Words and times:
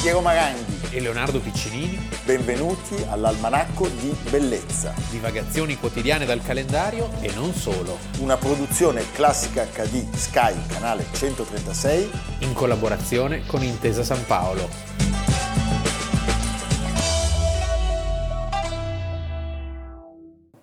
Piero 0.00 0.22
Maranghi. 0.22 0.80
e 0.92 0.98
Leonardo 0.98 1.40
Piccinini, 1.40 2.08
Benvenuti 2.24 2.96
all'Almanacco 3.10 3.86
di 3.86 4.16
Bellezza, 4.30 4.94
divagazioni 5.10 5.76
quotidiane 5.76 6.24
dal 6.24 6.42
calendario 6.42 7.10
e 7.20 7.30
non 7.34 7.52
solo, 7.52 7.98
una 8.20 8.38
produzione 8.38 9.04
classica 9.12 9.66
HD 9.66 10.10
Sky, 10.14 10.54
canale 10.68 11.04
136. 11.12 12.10
in 12.38 12.54
collaborazione 12.54 13.44
con 13.44 13.62
Intesa 13.62 14.02
San 14.02 14.24
Paolo. 14.24 14.68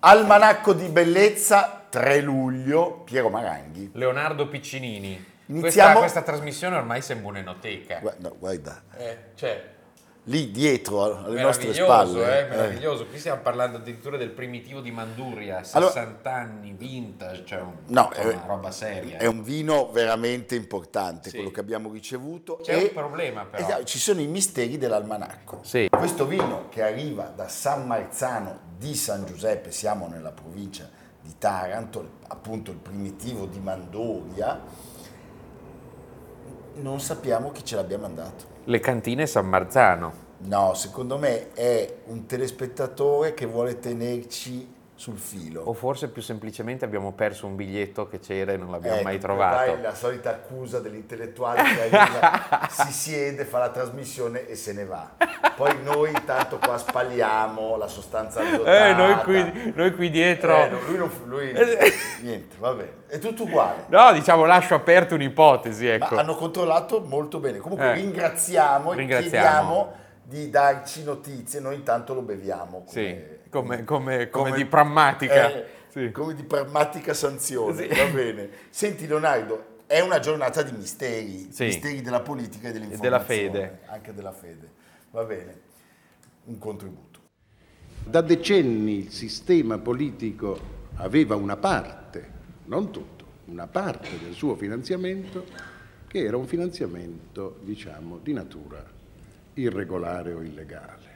Almanacco 0.00 0.72
di 0.72 0.88
Bellezza, 0.88 1.86
3 1.88 2.20
luglio, 2.22 3.02
Piero 3.04 3.30
Maranghi. 3.30 3.90
Leonardo 3.92 4.48
Piccinini. 4.48 5.36
Iniziamo- 5.50 5.60
Questa, 5.98 5.98
questa 5.98 6.22
trasmissione 6.22 6.76
ormai 6.76 7.00
sembra 7.02 7.28
un'enoteca. 7.28 7.98
Guarda, 8.00 8.28
guarda, 8.38 8.82
Eh, 8.98 9.16
cioè, 9.34 9.64
lì 10.24 10.50
dietro 10.50 11.24
alle 11.24 11.40
nostre 11.40 11.72
spalle. 11.72 12.20
eh, 12.20 12.40
eh. 12.42 12.48
meraviglioso. 12.48 13.06
Qui 13.06 13.18
stiamo 13.18 13.40
parlando 13.40 13.78
addirittura 13.78 14.18
del 14.18 14.28
primitivo 14.28 14.80
di 14.82 14.90
Manduria, 14.90 15.62
Allora- 15.72 15.90
60 15.90 16.34
anni, 16.34 16.74
vintage, 16.76 17.44
cioè 17.46 17.60
un- 17.62 17.76
No, 17.86 18.10
insomma, 18.10 18.30
è- 18.30 18.34
una 18.34 18.44
roba 18.46 18.70
seria. 18.70 19.16
È 19.16 19.24
un 19.26 19.42
vino 19.42 19.90
veramente 19.90 20.54
importante, 20.54 21.30
Sì. 21.30 21.36
quello 21.36 21.50
che 21.50 21.60
abbiamo 21.60 21.90
ricevuto. 21.90 22.56
C'è 22.62 22.74
e- 22.76 22.82
un 22.82 22.92
problema 22.92 23.44
però. 23.46 23.64
Esatto, 23.66 23.84
ci 23.84 23.98
sono 23.98 24.20
i 24.20 24.26
misteri 24.26 24.76
dell'almanacco. 24.76 25.60
Sì. 25.62 25.88
Questo 25.90 26.26
vino 26.26 26.66
che 26.68 26.82
arriva 26.82 27.32
da 27.34 27.48
San 27.48 27.86
Marzano 27.86 28.58
di 28.76 28.94
San 28.94 29.24
Giuseppe, 29.24 29.70
siamo 29.72 30.08
nella 30.08 30.30
provincia 30.32 30.90
di 31.22 31.34
Taranto, 31.38 32.16
appunto 32.28 32.70
il 32.70 32.76
primitivo 32.78 33.46
di 33.46 33.58
Mandoria, 33.58 34.60
non 36.80 37.00
sappiamo 37.00 37.50
chi 37.52 37.64
ce 37.64 37.76
l'abbia 37.76 37.98
mandato. 37.98 38.56
Le 38.64 38.80
cantine 38.80 39.26
San 39.26 39.46
Marzano. 39.46 40.26
No, 40.40 40.74
secondo 40.74 41.18
me 41.18 41.52
è 41.52 41.96
un 42.06 42.26
telespettatore 42.26 43.34
che 43.34 43.46
vuole 43.46 43.80
tenerci 43.80 44.76
sul 44.98 45.16
filo. 45.16 45.62
O 45.62 45.74
forse 45.74 46.08
più 46.08 46.20
semplicemente 46.20 46.84
abbiamo 46.84 47.12
perso 47.12 47.46
un 47.46 47.54
biglietto 47.54 48.08
che 48.08 48.18
c'era 48.18 48.50
e 48.52 48.56
non 48.56 48.72
l'abbiamo 48.72 48.96
Ecco, 48.96 49.04
mai 49.04 49.18
trovato. 49.20 49.70
è 49.72 49.80
la 49.80 49.94
solita 49.94 50.30
accusa 50.30 50.80
dell'intellettuale 50.80 51.62
che 51.62 51.82
arriva, 51.96 52.66
si 52.68 52.90
siede, 52.92 53.44
fa 53.44 53.58
la 53.58 53.68
trasmissione 53.70 54.48
e 54.48 54.56
se 54.56 54.72
ne 54.72 54.84
va. 54.84 55.08
Poi 55.54 55.80
noi 55.84 56.10
intanto 56.10 56.58
qua 56.58 56.76
spalliamo 56.78 57.76
la 57.76 57.86
sostanza 57.86 58.40
azotata. 58.40 58.88
Eh, 58.88 58.92
noi 58.94 59.16
qui, 59.22 59.72
noi 59.76 59.94
qui 59.94 60.10
dietro. 60.10 60.56
Eh, 60.56 60.68
no, 60.68 60.78
lui, 60.88 60.96
non, 60.96 61.10
lui 61.26 61.52
niente, 62.22 62.56
va 62.58 62.72
bene. 62.72 62.92
È 63.06 63.18
tutto 63.20 63.44
uguale. 63.44 63.84
No, 63.86 64.12
diciamo, 64.12 64.46
lascio 64.46 64.74
aperto 64.74 65.14
un'ipotesi, 65.14 65.86
Ma 65.86 65.92
ecco. 65.94 66.16
hanno 66.16 66.34
controllato 66.34 67.00
molto 67.06 67.38
bene. 67.38 67.58
Comunque 67.58 67.90
Eh. 67.92 67.94
ringraziamo 67.94 68.92
e 68.92 68.96
Ringraziamo. 68.96 69.30
chiediamo 69.30 69.92
di 70.24 70.50
darci 70.50 71.04
notizie, 71.04 71.60
noi 71.60 71.76
intanto 71.76 72.14
lo 72.14 72.20
beviamo. 72.22 72.82
Sì, 72.88 73.16
come, 73.50 73.84
come- 73.84 74.28
come 74.28 74.52
di 74.52 74.64
prammatica. 74.66 75.50
Eh, 75.52 75.76
Sì. 75.90 76.10
Come 76.12 76.34
di 76.34 76.42
pragmatica 76.44 77.14
sanzione, 77.14 77.88
Sì. 77.88 77.96
va 77.96 78.06
bene. 78.12 78.48
Senti 78.68 79.06
Leonardo, 79.06 79.76
è 79.86 80.00
una 80.00 80.18
giornata 80.20 80.62
di 80.62 80.70
misteri, 80.76 81.48
Sì. 81.50 81.64
misteri 81.64 82.02
della 82.02 82.20
politica 82.20 82.68
e 82.68 82.72
dell'informazione. 82.72 83.50
della 83.50 83.64
fede. 83.64 83.78
Anche 83.86 84.12
della 84.14 84.32
fede, 84.32 84.70
va 85.10 85.24
bene. 85.24 85.60
Un 86.44 86.58
contributo. 86.58 87.20
Da 88.04 88.20
decenni 88.20 88.98
il 89.06 89.10
sistema 89.10 89.78
politico 89.78 90.58
aveva 90.96 91.36
una 91.36 91.56
parte, 91.56 92.30
non 92.66 92.90
tutto, 92.92 93.24
una 93.46 93.66
parte 93.66 94.18
del 94.22 94.34
suo 94.34 94.56
finanziamento 94.56 95.46
che 96.06 96.22
era 96.22 96.36
un 96.36 96.46
finanziamento, 96.46 97.58
diciamo, 97.62 98.18
di 98.22 98.32
natura 98.34 98.84
irregolare 99.54 100.32
o 100.34 100.42
illegale. 100.42 101.06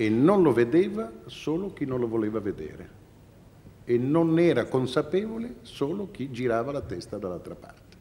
E 0.00 0.08
non 0.08 0.42
lo 0.44 0.52
vedeva 0.52 1.10
solo 1.26 1.72
chi 1.72 1.84
non 1.84 1.98
lo 1.98 2.06
voleva 2.06 2.38
vedere. 2.38 2.88
E 3.84 3.98
non 3.98 4.38
era 4.38 4.66
consapevole 4.66 5.56
solo 5.62 6.12
chi 6.12 6.30
girava 6.30 6.70
la 6.70 6.82
testa 6.82 7.18
dall'altra 7.18 7.56
parte. 7.56 7.96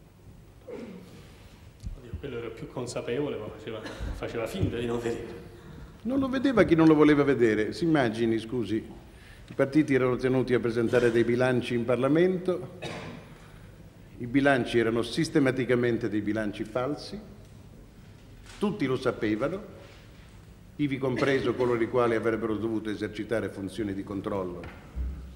Oddio, 0.68 2.12
quello 2.20 2.38
era 2.38 2.50
più 2.50 2.70
consapevole, 2.72 3.38
ma 3.38 3.48
faceva, 3.48 3.82
faceva 4.14 4.46
finta 4.46 4.78
di 4.78 4.86
non 4.86 5.00
vedere. 5.00 5.46
Non 6.04 6.20
lo 6.20 6.30
vedeva 6.30 6.62
chi 6.66 6.76
non 6.76 6.86
lo 6.86 6.94
voleva 6.94 7.24
vedere. 7.24 7.74
Si 7.74 7.86
immagini, 7.86 8.38
scusi, 8.38 8.76
i 8.76 9.54
partiti 9.56 9.96
erano 9.96 10.18
tenuti 10.18 10.54
a 10.54 10.60
presentare 10.60 11.10
dei 11.10 11.24
bilanci 11.24 11.74
in 11.74 11.84
Parlamento, 11.84 12.74
i 14.20 14.28
bilanci 14.28 14.78
erano 14.78 15.02
sistematicamente 15.02 16.10
dei 16.10 16.22
bilanci 16.22 16.64
falsi, 16.64 17.20
tutti 18.60 18.86
lo 18.86 18.98
sapevano, 18.98 19.77
ivi 20.78 20.98
compreso 20.98 21.56
coloro 21.56 21.82
i 21.82 21.90
quali 21.90 22.16
avrebbero 22.16 22.56
dovuto 22.56 22.90
esercitare 22.90 23.50
funzioni 23.50 23.94
di 23.94 24.04
controllo 24.04 24.62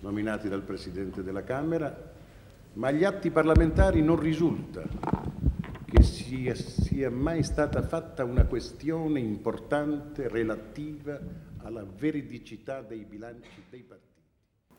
nominati 0.01 0.49
dal 0.49 0.61
Presidente 0.61 1.23
della 1.23 1.43
Camera, 1.43 2.13
ma 2.73 2.87
agli 2.87 3.03
atti 3.03 3.29
parlamentari 3.29 4.01
non 4.01 4.19
risulta 4.19 4.83
che 5.85 6.03
sia, 6.03 6.55
sia 6.55 7.09
mai 7.09 7.43
stata 7.43 7.81
fatta 7.81 8.23
una 8.23 8.45
questione 8.45 9.19
importante 9.19 10.27
relativa 10.27 11.19
alla 11.57 11.85
veridicità 11.85 12.81
dei 12.81 13.03
bilanci 13.03 13.63
dei 13.69 13.81
partiti. 13.81 14.10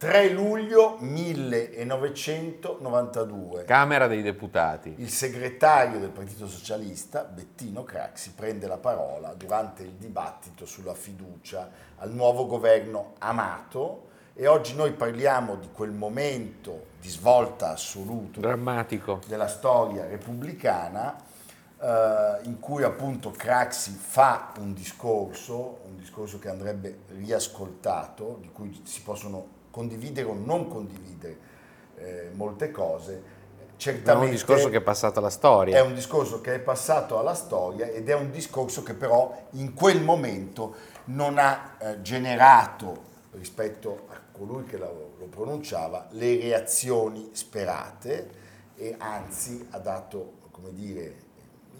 3 0.02 0.30
luglio 0.30 0.96
1992. 0.98 3.62
Camera 3.62 4.08
dei 4.08 4.20
Deputati. 4.20 4.94
Il 4.96 5.10
segretario 5.10 6.00
del 6.00 6.10
Partito 6.10 6.48
Socialista, 6.48 7.22
Bettino 7.22 7.84
Craxi, 7.84 8.32
prende 8.32 8.66
la 8.66 8.78
parola 8.78 9.32
durante 9.34 9.84
il 9.84 9.92
dibattito 9.92 10.66
sulla 10.66 10.94
fiducia 10.94 11.70
al 11.98 12.10
nuovo 12.10 12.46
governo 12.46 13.12
Amato 13.18 14.08
e 14.34 14.48
oggi 14.48 14.74
noi 14.74 14.90
parliamo 14.90 15.54
di 15.54 15.68
quel 15.72 15.92
momento 15.92 16.86
di 17.00 17.08
svolta 17.08 17.70
assoluto 17.70 18.40
Drammatico. 18.40 19.20
della 19.28 19.46
storia 19.46 20.04
repubblicana 20.04 21.14
eh, 21.80 22.38
in 22.42 22.58
cui 22.58 22.82
appunto 22.82 23.30
Craxi 23.30 23.92
fa 23.92 24.52
un 24.58 24.74
discorso, 24.74 25.82
un 25.84 25.96
discorso 25.96 26.40
che 26.40 26.48
andrebbe 26.48 27.02
riascoltato, 27.10 28.38
di 28.40 28.50
cui 28.50 28.80
si 28.82 29.00
possono 29.02 29.60
condividere 29.72 30.28
o 30.28 30.34
non 30.34 30.68
condividere 30.68 31.36
eh, 31.96 32.30
molte 32.34 32.70
cose. 32.70 33.40
È 33.56 33.60
Certamente 33.76 34.26
un 34.26 34.30
discorso 34.30 34.68
che 34.68 34.76
è 34.76 34.80
passato 34.80 35.18
alla 35.18 35.30
storia. 35.30 35.76
è 35.76 35.80
un 35.80 35.94
discorso 35.94 36.40
che 36.40 36.54
è 36.54 36.60
passato 36.60 37.18
alla 37.18 37.34
storia 37.34 37.86
ed 37.86 38.08
è 38.08 38.14
un 38.14 38.30
discorso 38.30 38.84
che 38.84 38.94
però 38.94 39.48
in 39.52 39.74
quel 39.74 40.00
momento 40.00 40.76
non 41.06 41.36
ha 41.38 41.74
eh, 41.78 42.00
generato 42.02 43.10
rispetto 43.32 44.06
a 44.10 44.20
colui 44.30 44.62
che 44.64 44.76
lo, 44.76 45.14
lo 45.18 45.26
pronunciava 45.26 46.06
le 46.10 46.38
reazioni 46.38 47.30
sperate 47.32 48.40
e 48.76 48.94
anzi 48.98 49.66
ha 49.70 49.78
dato, 49.78 50.34
come 50.52 50.72
dire, 50.72 51.16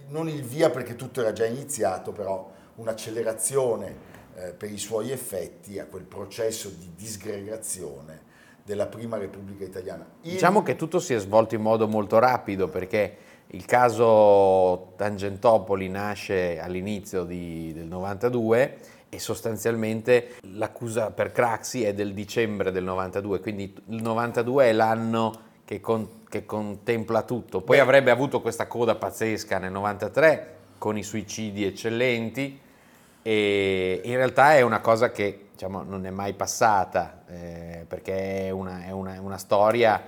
non 0.09 0.29
il 0.29 0.43
via 0.43 0.71
perché 0.71 0.97
tutto 0.97 1.21
era 1.21 1.33
già 1.33 1.47
iniziato, 1.47 2.11
però 2.11 2.51
un'accelerazione 2.77 4.11
eh, 4.37 4.53
per 4.53 4.71
i 4.71 4.79
suoi 4.79 5.11
effetti 5.11 5.79
a 5.79 5.85
quel 5.87 6.05
processo 6.05 6.69
di 6.71 6.91
disgregazione 6.97 8.31
della 8.65 8.87
prima 8.87 9.17
Repubblica 9.19 9.65
Italiana. 9.65 10.07
Il- 10.23 10.33
Diciamo 10.33 10.63
che 10.63 10.77
tutto 10.77 10.99
si 11.01 11.15
è 11.15 11.19
svolto 11.19 11.55
in 11.55 11.63
modo 11.63 11.89
molto 11.89 12.19
rapido 12.19 12.69
perché 12.69 13.17
il 13.49 13.65
caso 13.67 14.93
Tangentopoli 14.97 15.89
nasce 15.89 16.59
all'inizio 16.61 17.25
di- 17.25 17.73
del 17.73 17.87
92 17.87 18.79
e 19.09 19.19
sostanzialmente 19.19 20.37
l'accusa 20.53 21.11
per 21.11 21.33
Craxi 21.33 21.83
è 21.85 21.93
del 21.93 22.15
dicembre 22.15 22.71
del 22.73 22.85
92, 22.85 23.41
quindi 23.41 23.75
il 23.89 24.01
92 24.03 24.65
è 24.67 24.73
l'anno 24.73 25.51
che, 25.65 25.81
con- 25.81 26.23
che 26.29 26.47
contempla 26.47 27.23
tutto. 27.23 27.61
Poi 27.61 27.77
Beh. 27.77 27.83
avrebbe 27.83 28.11
avuto 28.11 28.41
questa 28.41 28.67
coda 28.67 28.95
pazzesca 28.95 29.59
nel 29.59 29.73
93 29.73 30.57
con 30.79 30.97
i 30.97 31.03
suicidi 31.03 31.65
eccellenti 31.65 32.59
e 33.23 34.01
in 34.05 34.17
realtà 34.17 34.55
è 34.55 34.63
una 34.63 34.81
cosa 34.81 35.11
che 35.11 35.49
diciamo, 35.53 35.83
non 35.83 36.07
è 36.07 36.11
mai 36.11 36.33
passata 36.35 37.23
eh, 37.29 37.85
perché 37.87 38.47
è 38.47 38.51
una, 38.51 38.85
è 38.85 38.91
una- 38.91 39.15
è 39.15 39.19
una 39.19 39.39
storia 39.39 40.03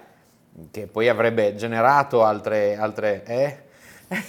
che 0.71 0.87
poi 0.87 1.09
avrebbe 1.09 1.55
generato 1.55 2.25
altre... 2.25 2.77
altre 2.77 3.25
eh? 3.25 3.63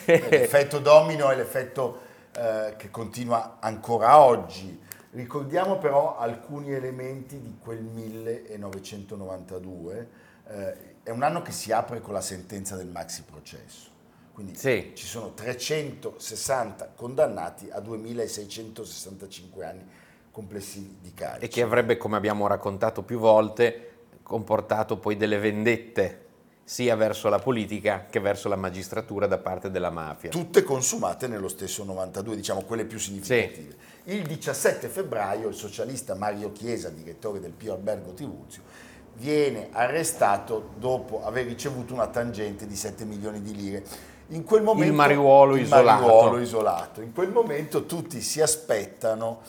L'effetto 0.06 0.80
domino 0.80 1.30
è 1.30 1.36
l'effetto 1.36 2.02
eh, 2.36 2.74
che 2.78 2.90
continua 2.90 3.58
ancora 3.60 4.20
oggi. 4.20 4.82
Ricordiamo 5.12 5.78
però 5.78 6.18
alcuni 6.18 6.74
elementi 6.74 7.40
di 7.40 7.58
quel 7.62 7.82
1992. 7.82 10.08
Eh, 10.48 10.94
è 11.04 11.10
un 11.12 11.24
anno 11.24 11.42
che 11.42 11.52
si 11.52 11.72
apre 11.72 12.02
con 12.02 12.14
la 12.14 12.22
sentenza 12.22 12.76
del 12.76 12.88
maxi 12.88 13.24
processo. 13.24 13.94
Quindi 14.36 14.58
Sì. 14.58 14.92
ci 14.96 15.06
sono 15.06 15.32
360 15.34 16.92
condannati 16.94 17.70
a 17.72 17.80
2665 17.80 19.66
anni 19.66 19.86
complessivi 20.30 20.98
di 21.00 21.14
carcere. 21.14 21.46
e 21.46 21.48
che 21.48 21.62
avrebbe, 21.62 21.96
come 21.96 22.18
abbiamo 22.18 22.46
raccontato 22.46 23.02
più 23.04 23.18
volte, 23.18 23.92
comportato 24.24 24.98
poi 24.98 25.16
delle 25.16 25.38
vendette 25.38 26.24
sia 26.66 26.98
verso 26.98 27.30
la 27.30 27.40
politica 27.40 28.08
che 28.10 28.20
verso 28.20 28.50
la 28.50 28.58
magistratura 28.58 29.26
da 29.26 29.38
parte 29.38 29.72
della 29.72 29.90
mafia. 29.90 30.32
tutte 30.32 30.64
consumate 30.64 31.28
nello 31.30 31.48
stesso 31.48 31.86
92, 31.86 32.36
diciamo 32.36 32.64
quelle 32.64 32.84
più 32.84 33.00
significative. 33.00 33.74
Il 34.04 34.24
17 34.28 34.90
febbraio 34.90 35.48
il 35.48 35.56
socialista 35.56 36.14
Mario 36.14 36.52
Chiesa, 36.52 36.90
direttore 36.90 37.40
del 37.40 37.52
Pio 37.52 37.72
Albergo 37.72 38.12
Tribuzio, 38.12 38.64
viene 39.14 39.70
arrestato 39.72 40.72
dopo 40.78 41.24
aver 41.24 41.46
ricevuto 41.46 41.94
una 41.94 42.08
tangente 42.08 42.68
di 42.68 42.76
7 42.76 43.06
milioni 43.06 43.42
di 43.42 43.56
lire. 43.56 44.14
In 44.30 44.44
quel 44.44 44.64
momento, 44.64 44.94
mariuolo 44.94 45.56
il 45.56 45.64
isolato. 45.64 46.02
mariuolo 46.06 46.40
isolato. 46.40 47.02
In 47.02 47.14
quel 47.14 47.30
momento 47.32 47.86
tutti 47.86 48.22
si 48.22 48.42
aspettano 48.42 49.42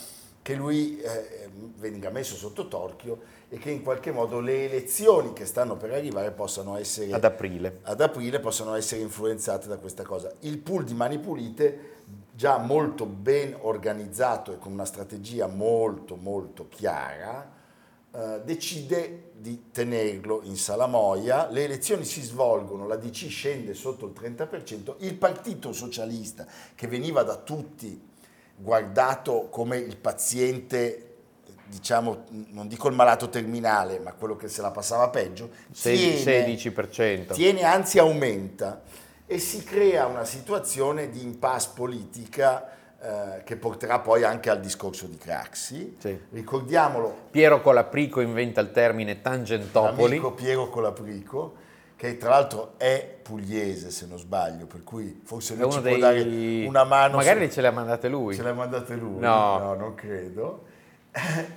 che 0.42 0.54
lui 0.54 1.00
eh, 1.00 1.48
venga 1.76 2.10
messo 2.10 2.34
sotto 2.36 2.68
torchio 2.68 3.34
e 3.48 3.58
che 3.58 3.70
in 3.70 3.82
qualche 3.82 4.10
modo 4.12 4.40
le 4.40 4.66
elezioni 4.66 5.32
che 5.32 5.46
stanno 5.46 5.76
per 5.76 5.92
arrivare 5.92 6.30
possano 6.30 6.76
essere 6.76 7.12
Ad 7.12 7.24
aprile. 7.24 7.78
ad 7.82 8.00
aprile 8.00 8.38
possono 8.40 8.74
essere 8.74 9.00
influenzate 9.00 9.66
da 9.68 9.76
questa 9.76 10.02
cosa. 10.02 10.30
Il 10.40 10.58
pool 10.58 10.84
di 10.84 10.94
Mani 10.94 11.18
Pulite, 11.18 11.94
già 12.32 12.58
molto 12.58 13.06
ben 13.06 13.56
organizzato 13.62 14.52
e 14.52 14.58
con 14.58 14.72
una 14.72 14.84
strategia 14.84 15.46
molto 15.46 16.16
molto 16.16 16.66
chiara, 16.68 17.54
eh, 18.16 18.40
decide 18.44 19.30
di 19.34 19.70
tenerlo 19.70 20.40
in 20.44 20.56
Salamoia, 20.56 21.50
le 21.50 21.64
elezioni 21.64 22.04
si 22.04 22.22
svolgono, 22.22 22.86
la 22.86 22.96
DC 22.96 23.28
scende 23.28 23.74
sotto 23.74 24.06
il 24.06 24.12
30%, 24.18 24.94
il 25.00 25.14
Partito 25.16 25.72
Socialista, 25.74 26.46
che 26.74 26.86
veniva 26.86 27.22
da 27.22 27.36
tutti 27.36 28.00
guardato 28.56 29.48
come 29.50 29.76
il 29.76 29.98
paziente 29.98 31.02
diciamo, 31.66 32.24
non 32.50 32.68
dico 32.68 32.88
il 32.88 32.94
malato 32.94 33.28
terminale, 33.28 33.98
ma 33.98 34.12
quello 34.12 34.36
che 34.36 34.48
se 34.48 34.62
la 34.62 34.70
passava 34.70 35.10
peggio, 35.10 35.50
Sei- 35.72 36.22
tiene- 36.22 36.46
16%. 36.46 37.34
tiene, 37.34 37.64
anzi 37.64 37.98
aumenta 37.98 38.82
e 39.26 39.38
si 39.38 39.62
crea 39.64 40.06
una 40.06 40.24
situazione 40.24 41.10
di 41.10 41.22
impasse 41.22 41.70
politica 41.74 42.75
eh, 42.98 43.42
che 43.44 43.56
porterà 43.56 43.98
poi 44.00 44.24
anche 44.24 44.48
al 44.50 44.60
discorso 44.60 45.06
di 45.06 45.16
Craxi. 45.18 45.96
Sì. 45.98 46.18
Ricordiamolo, 46.30 47.14
Piero 47.30 47.60
Colaprico 47.60 48.20
inventa 48.20 48.60
il 48.60 48.70
termine 48.70 49.20
Tangentopoli. 49.20 50.02
l'amico 50.02 50.32
Piero 50.32 50.68
Colaprico, 50.68 51.54
che 51.96 52.16
tra 52.16 52.30
l'altro 52.30 52.74
è 52.78 53.18
pugliese 53.22 53.90
se 53.90 54.06
non 54.06 54.18
sbaglio, 54.18 54.66
per 54.66 54.82
cui 54.82 55.20
forse 55.24 55.54
lui 55.54 55.70
ci 55.70 55.78
uno 55.78 55.88
può 55.88 55.90
dei... 55.90 56.00
dare 56.00 56.66
una 56.66 56.84
mano. 56.84 57.16
Magari 57.16 57.46
su- 57.46 57.52
ce 57.52 57.60
le 57.60 57.66
ha 57.66 57.72
mandate 57.72 58.08
lui. 58.08 58.34
Ce 58.34 58.42
le 58.42 58.50
ha 58.50 58.54
mandate 58.54 58.94
lui? 58.94 59.18
No. 59.20 59.74
non 59.74 59.94
credo. 59.94 60.64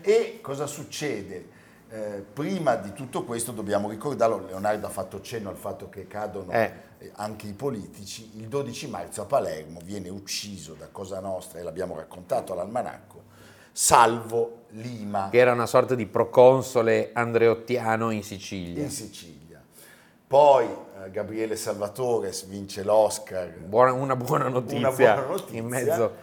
E 0.02 0.40
cosa 0.42 0.66
succede? 0.68 1.58
Eh, 1.92 2.24
prima 2.34 2.76
di 2.76 2.94
tutto 2.94 3.24
questo 3.24 3.52
dobbiamo 3.52 3.90
ricordarlo, 3.90 4.46
Leonardo 4.46 4.86
ha 4.86 4.90
fatto 4.92 5.22
cenno 5.22 5.50
al 5.50 5.56
fatto 5.58 5.90
che 5.90 6.08
cadono 6.08 6.52
Eh. 6.52 6.72
Anche 7.16 7.48
i 7.48 7.54
politici, 7.54 8.30
il 8.36 8.48
12 8.48 8.88
marzo 8.90 9.22
a 9.22 9.26
Palermo 9.26 9.80
viene 9.84 10.10
ucciso 10.10 10.74
da 10.74 10.88
Cosa 10.92 11.20
Nostra, 11.20 11.60
e 11.60 11.64
l'abbiamo 11.64 11.96
raccontato 11.96 12.54
all'almanacco, 12.54 13.24
Salvo 13.72 14.64
Lima 14.72 15.30
Che 15.32 15.38
era 15.38 15.54
una 15.54 15.66
sorta 15.66 15.96
di 15.96 16.06
proconsole 16.06 17.12
andreottiano 17.14 18.12
in 18.12 18.24
Sicilia. 18.24 18.84
in 18.84 18.90
Sicilia. 18.90 19.38
Poi 20.28 20.66
eh, 20.66 21.10
Gabriele 21.12 21.56
Salvatore 21.56 22.32
vince 22.48 22.84
l'Oscar 22.84 23.48
Buona- 23.60 23.94
una 23.94 24.16
buona 24.16 24.48
notizia, 24.50 24.80
una 24.80 24.92
buona 24.92 25.26
notizia 25.26 25.58
in 25.60 25.66
mezzo. 25.68 26.14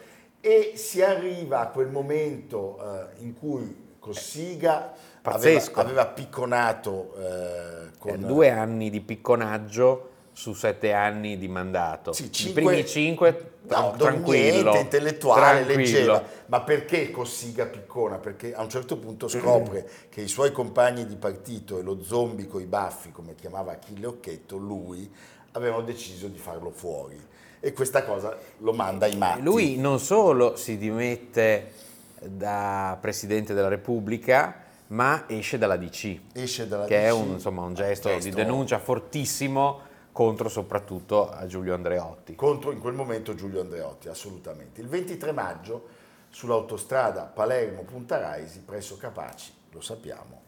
e 0.41 0.73
si 0.77 1.03
arriva 1.03 1.61
a 1.61 1.69
quel 1.69 1.89
momento 1.89 2.79
eh, 2.81 3.23
in 3.25 3.35
cui 3.35 3.85
Cossiga 3.99 4.93
aveva, 5.23 5.61
aveva 5.75 6.07
picconato 6.07 7.15
eh, 7.19 7.91
con 7.99 8.13
Eh, 8.13 8.19
Due 8.19 8.51
anni 8.51 8.91
di 8.91 9.01
picconaggio 9.01 10.11
su 10.37 10.53
sette 10.53 10.93
anni 10.93 11.39
di 11.39 11.49
mandato. 11.49 12.13
Sì, 12.13 12.25
I 12.27 12.31
cinque- 12.33 12.63
primi 12.63 12.87
cinque, 12.87 13.51
No, 13.63 13.69
tran- 13.69 13.97
tranquillo. 13.97 14.63
dormiente, 14.65 14.79
intellettuale, 14.81 15.65
tranquillo. 15.65 15.79
leggeva. 15.79 16.23
Ma 16.47 16.61
perché 16.61 17.11
Cossiga 17.11 17.65
piccona? 17.65 18.19
Perché 18.19 18.53
a 18.55 18.61
un 18.61 18.69
certo 18.69 18.99
punto 18.99 19.29
scopre 19.29 19.89
che 20.11 20.21
i 20.21 20.29
suoi 20.29 20.53
compagni 20.53 21.07
di 21.07 21.17
partito 21.17 21.79
e 21.79 21.83
lo 21.83 22.03
zombie 22.03 22.47
coi 22.47 22.67
baffi, 22.67 23.13
come 23.13 23.35
chiamava 23.35 23.73
Achille 23.73 24.05
Occhetto, 24.07 24.59
lui, 24.59 25.11
avevano 25.53 25.83
deciso 25.85 26.27
di 26.29 26.37
farlo 26.39 26.71
fuori. 26.71 27.19
E 27.59 27.73
questa 27.73 28.05
cosa 28.05 28.37
lo 28.59 28.75
manda 28.75 29.07
ai 29.07 29.17
matti. 29.17 29.41
Lui 29.41 29.79
non 29.79 29.99
solo 29.99 30.55
si 30.57 30.77
dimette 30.77 31.73
da 32.21 32.99
Presidente 33.01 33.55
della 33.55 33.69
Repubblica, 33.69 34.65
ma 34.89 35.25
esce 35.29 35.57
dalla 35.57 35.77
DC, 35.79 36.19
esce 36.35 36.69
dalla 36.69 36.85
che 36.85 37.07
è 37.07 37.11
DC, 37.11 37.17
un, 37.17 37.29
insomma, 37.31 37.63
un 37.63 37.73
gesto, 37.73 38.09
di 38.11 38.15
gesto 38.21 38.37
denuncia 38.37 38.79
fortissimo 38.79 39.86
contro 40.17 40.49
soprattutto 40.49 41.31
a 41.31 41.45
Giulio 41.45 41.75
Andreotti. 41.75 42.37
contro 42.37 42.73
in 42.73 42.81
quel 42.81 42.95
momento 42.95 43.35
Giulio 43.35 43.61
Andreotti, 43.61 44.09
assolutamente. 44.09 44.81
Il 44.81 44.89
23 44.89 45.31
maggio 45.31 45.89
sull'autostrada 46.31 47.25
Palermo-Punta 47.25 48.17
Raisi, 48.17 48.61
presso 48.61 48.97
Capaci, 48.97 49.53
lo 49.73 49.83
sappiamo, 49.83 50.41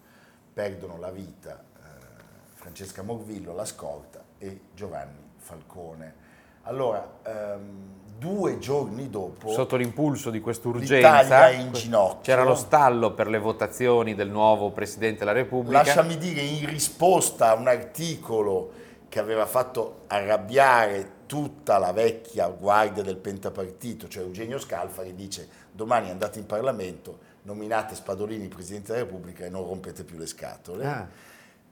perdono 0.55 0.97
la 0.97 1.11
vita 1.11 1.63
eh, 1.77 1.81
Francesca 2.55 3.03
Morvillo, 3.03 3.55
la 3.55 3.67
scorta, 3.67 4.25
e 4.39 4.59
Giovanni 4.75 5.33
Falcone. 5.37 6.15
Allora, 6.63 7.19
ehm, 7.27 7.67
due 8.17 8.59
giorni 8.59 9.11
dopo, 9.11 9.51
Sotto 9.51 9.77
l'impulso 9.77 10.31
di 10.31 10.41
quest'urgenza 10.41 11.51
in 11.51 11.73
ginocchio. 11.73 12.21
c'era 12.23 12.43
lo 12.43 12.55
stallo 12.55 13.13
per 13.13 13.27
le 13.27 13.39
votazioni 13.39 14.15
del 14.15 14.31
nuovo 14.31 14.71
Presidente 14.71 15.19
della 15.19 15.33
Repubblica. 15.33 15.83
lasciami 15.83 16.17
dire, 16.17 16.41
in 16.41 16.65
risposta 16.65 17.51
a 17.51 17.55
un 17.55 17.69
articolo 17.69 18.87
che 19.09 19.19
aveva 19.19 19.47
fatto 19.47 20.03
arrabbiare 20.07 21.17
tutta 21.27 21.79
la 21.79 21.93
vecchia 21.93 22.49
guardia 22.49 23.03
del 23.03 23.17
pentapartito, 23.17 24.09
cioè 24.09 24.23
Eugenio 24.23 24.59
Scalfari, 24.59 25.15
dice 25.15 25.49
domani 25.71 26.11
andate 26.11 26.39
in 26.39 26.47
Parlamento, 26.47 27.19
nominate 27.43 27.95
Spadolini 27.95 28.49
Presidente 28.49 28.93
della 28.93 29.05
Repubblica 29.05 29.45
e 29.45 29.49
non 29.49 29.65
rompete 29.65 30.05
più 30.05 30.19
le 30.19 30.27
scatole. 30.27 30.87
Ah. 30.87 31.09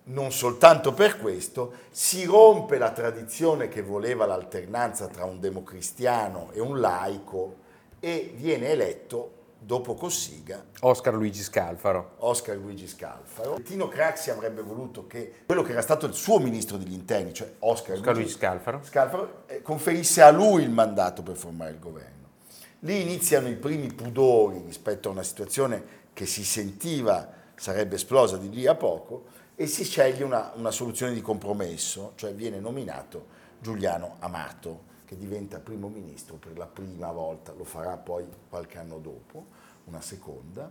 Non 0.08 0.30
soltanto 0.30 0.92
per 0.92 1.18
questo, 1.18 1.72
si 1.90 2.24
rompe 2.24 2.78
la 2.78 2.92
tradizione 2.92 3.66
che 3.66 3.82
voleva 3.82 4.24
l'alternanza 4.24 5.08
tra 5.08 5.24
un 5.24 5.40
democristiano 5.40 6.50
e 6.52 6.60
un 6.60 6.78
laico 6.78 7.56
e 7.98 8.32
viene 8.36 8.68
eletto, 8.68 9.32
dopo 9.58 9.94
Cossiga, 9.94 10.64
Oscar 10.80 11.14
Luigi 11.14 11.42
Scalfaro. 11.42 12.14
Oscar 12.18 12.56
Luigi 12.56 12.86
Scalfaro. 12.86 13.60
Tino 13.62 13.88
Craxi 13.88 14.30
avrebbe 14.30 14.62
voluto 14.62 15.06
che 15.06 15.42
quello 15.46 15.62
che 15.62 15.72
era 15.72 15.82
stato 15.82 16.06
il 16.06 16.14
suo 16.14 16.38
ministro 16.38 16.76
degli 16.76 16.92
interni, 16.92 17.32
cioè 17.32 17.52
Oscar, 17.60 17.96
Oscar 17.96 18.14
Luigi 18.14 18.30
Scalfaro. 18.30 18.80
Scalfaro, 18.82 19.42
eh, 19.46 19.62
conferisse 19.62 20.22
a 20.22 20.30
lui 20.30 20.62
il 20.62 20.70
mandato 20.70 21.22
per 21.22 21.36
formare 21.36 21.70
il 21.70 21.78
governo. 21.78 22.14
Lì 22.80 23.00
iniziano 23.00 23.48
i 23.48 23.56
primi 23.56 23.92
pudori 23.92 24.62
rispetto 24.64 25.08
a 25.08 25.12
una 25.12 25.22
situazione 25.22 26.04
che 26.12 26.26
si 26.26 26.44
sentiva 26.44 27.32
sarebbe 27.56 27.96
esplosa 27.96 28.36
di 28.36 28.50
lì 28.50 28.66
a 28.66 28.74
poco 28.74 29.24
e 29.54 29.66
si 29.66 29.84
sceglie 29.84 30.22
una, 30.22 30.52
una 30.54 30.70
soluzione 30.70 31.14
di 31.14 31.22
compromesso, 31.22 32.12
cioè 32.16 32.34
viene 32.34 32.60
nominato 32.60 33.34
Giuliano 33.58 34.16
Amato 34.20 34.94
che 35.06 35.16
diventa 35.16 35.60
primo 35.60 35.88
ministro 35.88 36.34
per 36.36 36.58
la 36.58 36.66
prima 36.66 37.10
volta, 37.12 37.52
lo 37.56 37.64
farà 37.64 37.96
poi 37.96 38.26
qualche 38.48 38.78
anno 38.78 38.98
dopo, 38.98 39.46
una 39.84 40.00
seconda. 40.00 40.70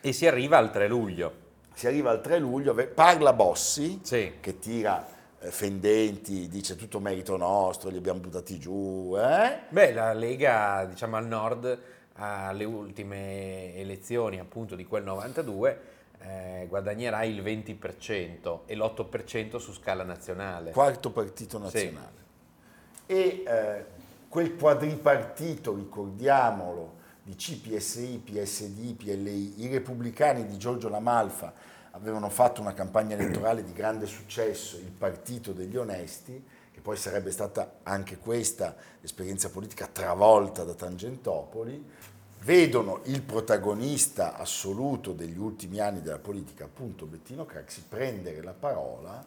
E 0.00 0.12
si 0.12 0.26
arriva 0.26 0.56
al 0.56 0.70
3 0.70 0.88
luglio. 0.88 1.32
Si 1.74 1.86
arriva 1.86 2.10
al 2.10 2.20
3 2.20 2.38
luglio, 2.38 2.74
parla 2.94 3.32
Bossi, 3.32 4.00
Sì. 4.02 4.34
che 4.40 4.58
tira 4.58 5.06
eh, 5.40 5.50
fendenti, 5.50 6.48
dice 6.48 6.76
tutto 6.76 7.00
merito 7.00 7.36
nostro, 7.36 7.90
li 7.90 7.96
abbiamo 7.96 8.20
buttati 8.20 8.58
giù, 8.58 9.14
eh? 9.18 9.60
Beh, 9.68 9.92
la 9.92 10.12
Lega, 10.12 10.84
diciamo 10.84 11.16
al 11.16 11.26
nord, 11.26 11.78
alle 12.14 12.64
ultime 12.64 13.74
elezioni 13.74 14.38
appunto 14.38 14.76
di 14.76 14.84
quel 14.86 15.02
92, 15.02 15.80
eh, 16.20 16.66
guadagnerà 16.68 17.24
il 17.24 17.42
20% 17.42 18.60
e 18.66 18.76
l'8% 18.76 19.56
su 19.56 19.72
scala 19.72 20.04
nazionale. 20.04 20.70
quarto 20.70 21.10
partito 21.10 21.58
nazionale. 21.58 22.21
E 23.12 23.42
eh, 23.46 23.84
quel 24.26 24.56
quadripartito, 24.56 25.74
ricordiamolo, 25.74 27.00
di 27.22 27.34
CPSI, 27.34 28.22
PSD, 28.24 28.94
PLI, 28.94 29.62
i 29.62 29.68
repubblicani 29.68 30.46
di 30.46 30.56
Giorgio 30.56 30.88
Lamalfa 30.88 31.52
avevano 31.90 32.30
fatto 32.30 32.62
una 32.62 32.72
campagna 32.72 33.14
elettorale 33.14 33.64
di 33.64 33.74
grande 33.74 34.06
successo, 34.06 34.78
il 34.78 34.92
partito 34.92 35.52
degli 35.52 35.76
onesti, 35.76 36.42
che 36.72 36.80
poi 36.80 36.96
sarebbe 36.96 37.30
stata 37.30 37.80
anche 37.82 38.16
questa 38.16 38.76
esperienza 39.02 39.50
politica 39.50 39.86
travolta 39.92 40.64
da 40.64 40.72
Tangentopoli, 40.72 41.84
vedono 42.44 43.02
il 43.04 43.20
protagonista 43.20 44.38
assoluto 44.38 45.12
degli 45.12 45.36
ultimi 45.36 45.80
anni 45.80 46.00
della 46.00 46.18
politica, 46.18 46.64
appunto 46.64 47.04
Bettino 47.04 47.44
Craxi, 47.44 47.84
prendere 47.86 48.42
la 48.42 48.54
parola 48.54 49.22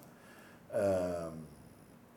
ehm, 0.71 1.45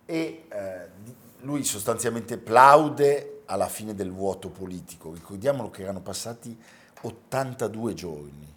e 0.07 0.45
eh, 0.49 1.27
lui 1.40 1.64
sostanzialmente 1.64 2.38
plaude 2.38 3.42
alla 3.47 3.68
fine 3.68 3.95
del 3.95 4.12
vuoto 4.12 4.49
politico. 4.49 5.12
Ricordiamolo 5.12 5.71
che 5.71 5.83
erano 5.83 6.00
passati 6.00 6.57
82 7.02 7.95
giorni 7.95 8.54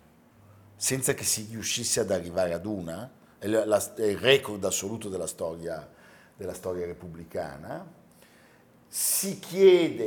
senza 0.76 1.14
che 1.14 1.24
si 1.24 1.48
riuscisse 1.52 2.00
ad 2.00 2.10
arrivare 2.10 2.54
ad 2.54 2.66
una 2.66 3.10
è, 3.38 3.46
il 3.46 4.18
record 4.18 4.64
assoluto 4.64 5.10
della 5.10 5.26
storia, 5.26 5.88
della 6.36 6.54
storia 6.54 6.86
repubblicana, 6.86 7.86
si 8.88 9.40
chiede, 9.40 10.06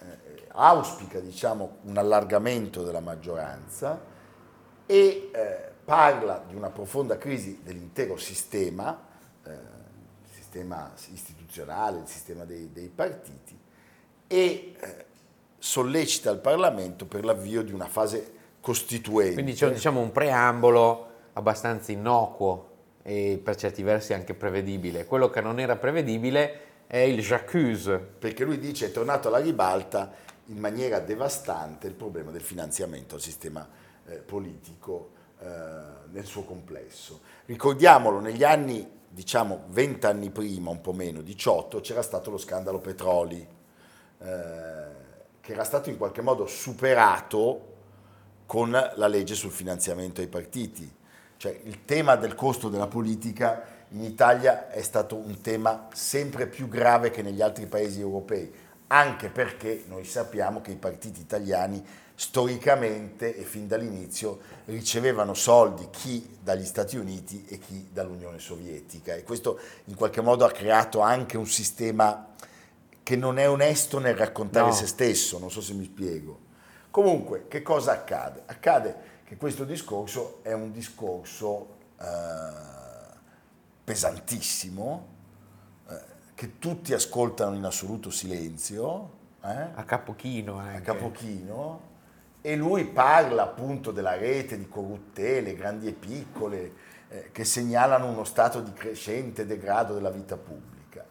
eh, 0.00 0.46
auspica 0.48 1.20
diciamo, 1.20 1.78
un 1.82 1.96
allargamento 1.96 2.82
della 2.82 3.00
maggioranza 3.00 3.98
e 4.84 5.30
eh, 5.32 5.70
parla 5.84 6.44
di 6.46 6.54
una 6.54 6.68
profonda 6.68 7.16
crisi 7.16 7.60
dell'intero 7.62 8.18
sistema, 8.18 9.06
eh, 9.42 9.50
sistema 10.46 10.92
istituzionale, 11.12 11.98
il 11.98 12.06
sistema 12.06 12.44
dei, 12.44 12.70
dei 12.72 12.88
partiti, 12.88 13.58
e 14.28 14.74
eh, 14.78 15.04
sollecita 15.58 16.30
il 16.30 16.38
Parlamento 16.38 17.06
per 17.06 17.24
l'avvio 17.24 17.62
di 17.62 17.72
una 17.72 17.88
fase 17.88 18.32
costituente. 18.60 19.34
Quindi 19.34 19.54
c'è 19.54 19.70
diciamo, 19.70 20.00
un 20.00 20.12
preambolo 20.12 21.08
abbastanza 21.32 21.90
innocuo 21.92 22.74
e 23.02 23.40
per 23.42 23.56
certi 23.56 23.82
versi 23.82 24.14
anche 24.14 24.34
prevedibile. 24.34 25.04
Quello 25.04 25.30
che 25.30 25.40
non 25.40 25.58
era 25.58 25.76
prevedibile 25.76 26.60
è 26.86 26.98
il 26.98 27.20
j'accuse. 27.20 27.98
Perché 27.98 28.44
lui 28.44 28.58
dice 28.58 28.86
è 28.86 28.92
tornato 28.92 29.28
alla 29.28 29.38
ribalta 29.38 30.12
in 30.46 30.58
maniera 30.58 31.00
devastante 31.00 31.88
il 31.88 31.94
problema 31.94 32.30
del 32.30 32.40
finanziamento 32.40 33.16
al 33.16 33.20
sistema 33.20 33.68
eh, 34.06 34.16
politico 34.16 35.10
eh, 35.40 35.46
nel 36.10 36.24
suo 36.24 36.44
complesso. 36.44 37.20
Ricordiamolo, 37.46 38.20
negli 38.20 38.44
anni, 38.44 38.88
diciamo, 39.16 39.62
20 39.68 40.04
anni 40.04 40.28
prima, 40.28 40.68
un 40.68 40.82
po' 40.82 40.92
meno, 40.92 41.22
18, 41.22 41.80
c'era 41.80 42.02
stato 42.02 42.30
lo 42.30 42.36
scandalo 42.36 42.80
Petroli, 42.80 43.48
eh, 44.18 44.84
che 45.40 45.52
era 45.52 45.64
stato 45.64 45.88
in 45.88 45.96
qualche 45.96 46.20
modo 46.20 46.46
superato 46.46 47.74
con 48.44 48.70
la 48.70 49.06
legge 49.06 49.34
sul 49.34 49.52
finanziamento 49.52 50.20
ai 50.20 50.26
partiti. 50.26 50.94
Cioè 51.38 51.58
il 51.64 51.86
tema 51.86 52.16
del 52.16 52.34
costo 52.34 52.68
della 52.68 52.88
politica 52.88 53.64
in 53.92 54.02
Italia 54.02 54.68
è 54.68 54.82
stato 54.82 55.16
un 55.16 55.40
tema 55.40 55.88
sempre 55.94 56.46
più 56.46 56.68
grave 56.68 57.10
che 57.10 57.22
negli 57.22 57.40
altri 57.40 57.64
paesi 57.64 58.00
europei, 58.00 58.52
anche 58.88 59.30
perché 59.30 59.84
noi 59.88 60.04
sappiamo 60.04 60.60
che 60.60 60.72
i 60.72 60.76
partiti 60.76 61.22
italiani 61.22 61.82
storicamente 62.18 63.36
e 63.36 63.42
fin 63.42 63.68
dall'inizio 63.68 64.40
ricevevano 64.64 65.34
soldi 65.34 65.88
chi 65.90 66.38
dagli 66.40 66.64
Stati 66.64 66.96
Uniti 66.96 67.44
e 67.46 67.58
chi 67.58 67.90
dall'Unione 67.92 68.38
Sovietica 68.38 69.14
e 69.14 69.22
questo 69.22 69.60
in 69.84 69.94
qualche 69.94 70.22
modo 70.22 70.46
ha 70.46 70.50
creato 70.50 71.00
anche 71.00 71.36
un 71.36 71.46
sistema 71.46 72.28
che 73.02 73.16
non 73.16 73.38
è 73.38 73.48
onesto 73.48 73.98
nel 73.98 74.16
raccontare 74.16 74.68
no. 74.68 74.72
se 74.72 74.86
stesso, 74.86 75.38
non 75.38 75.50
so 75.50 75.60
se 75.60 75.74
mi 75.74 75.84
spiego. 75.84 76.40
Comunque, 76.90 77.46
che 77.48 77.62
cosa 77.62 77.92
accade? 77.92 78.42
Accade 78.46 78.96
che 79.24 79.36
questo 79.36 79.64
discorso 79.64 80.40
è 80.42 80.52
un 80.54 80.72
discorso 80.72 81.76
eh, 82.00 82.04
pesantissimo, 83.84 85.06
eh, 85.88 85.94
che 86.34 86.58
tutti 86.58 86.94
ascoltano 86.94 87.54
in 87.54 87.64
assoluto 87.64 88.10
silenzio. 88.10 89.10
Eh? 89.44 89.68
A 89.74 89.84
capochino 89.84 90.56
anche. 90.56 90.76
A 90.78 90.80
capochino 90.80 91.94
e 92.46 92.54
lui 92.54 92.84
parla 92.84 93.42
appunto 93.42 93.90
della 93.90 94.16
rete 94.16 94.56
di 94.56 94.68
corruttele, 94.68 95.56
grandi 95.56 95.88
e 95.88 95.92
piccole, 95.92 96.72
eh, 97.08 97.30
che 97.32 97.44
segnalano 97.44 98.06
uno 98.06 98.22
stato 98.22 98.60
di 98.60 98.72
crescente 98.72 99.46
degrado 99.46 99.94
della 99.94 100.10
vita 100.10 100.36
pubblica. 100.36 101.04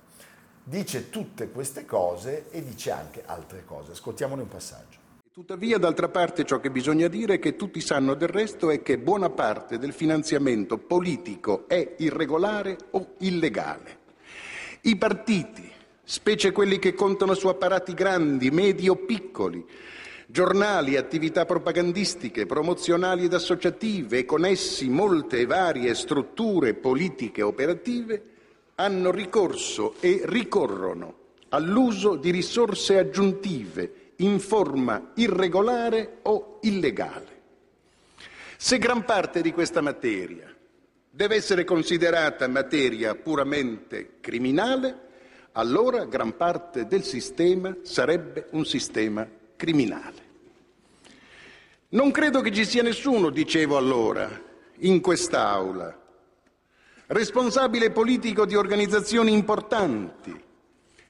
Dice 0.63 1.09
tutte 1.09 1.49
queste 1.49 1.85
cose 1.85 2.45
e 2.51 2.63
dice 2.63 2.91
anche 2.91 3.21
altre 3.25 3.65
cose. 3.65 3.91
Ascoltiamone 3.91 4.43
un 4.43 4.47
passaggio. 4.47 4.97
Tuttavia, 5.33 5.77
d'altra 5.77 6.07
parte, 6.07 6.45
ciò 6.45 6.61
che 6.61 6.71
bisogna 6.71 7.09
dire, 7.09 7.37
che 7.37 7.57
tutti 7.57 7.81
sanno 7.81 8.13
del 8.13 8.29
resto, 8.29 8.69
è 8.69 8.81
che 8.81 8.97
buona 8.97 9.29
parte 9.29 9.77
del 9.77 9.91
finanziamento 9.91 10.77
politico 10.77 11.67
è 11.67 11.95
irregolare 11.97 12.77
o 12.91 13.15
illegale. 13.17 13.97
I 14.83 14.95
partiti, 14.95 15.69
specie 16.01 16.53
quelli 16.53 16.79
che 16.79 16.93
contano 16.93 17.33
su 17.33 17.49
apparati 17.49 17.93
grandi, 17.93 18.51
medi 18.51 18.87
o 18.87 18.95
piccoli, 18.95 19.67
giornali, 20.27 20.97
attività 20.97 21.45
propagandistiche, 21.45 22.45
promozionali 22.45 23.25
ed 23.25 23.33
associative 23.33 24.19
e 24.19 24.25
con 24.25 24.45
essi 24.45 24.89
molte 24.89 25.39
e 25.39 25.45
varie 25.45 25.93
strutture 25.93 26.73
politiche 26.73 27.41
operative 27.41 28.23
hanno 28.75 29.11
ricorso 29.11 29.95
e 29.99 30.21
ricorrono 30.25 31.23
all'uso 31.49 32.15
di 32.15 32.31
risorse 32.31 32.97
aggiuntive 32.97 34.11
in 34.17 34.39
forma 34.39 35.11
irregolare 35.15 36.17
o 36.23 36.59
illegale. 36.61 37.33
Se 38.57 38.77
gran 38.77 39.05
parte 39.05 39.41
di 39.41 39.51
questa 39.51 39.81
materia 39.81 40.53
deve 41.09 41.35
essere 41.35 41.63
considerata 41.63 42.47
materia 42.47 43.15
puramente 43.15 44.17
criminale, 44.19 45.03
allora 45.53 46.03
gran 46.05 46.35
parte 46.35 46.87
del 46.87 47.03
sistema 47.03 47.75
sarebbe 47.83 48.47
un 48.51 48.65
sistema 48.65 49.25
criminale. 49.55 50.23
Non 51.89 52.11
credo 52.11 52.41
che 52.41 52.51
ci 52.51 52.65
sia 52.65 52.83
nessuno, 52.83 53.29
dicevo 53.29 53.77
allora, 53.77 54.29
in 54.79 54.99
quest'Aula, 55.01 55.97
responsabile 57.07 57.91
politico 57.91 58.45
di 58.45 58.55
organizzazioni 58.55 59.31
importanti, 59.31 60.43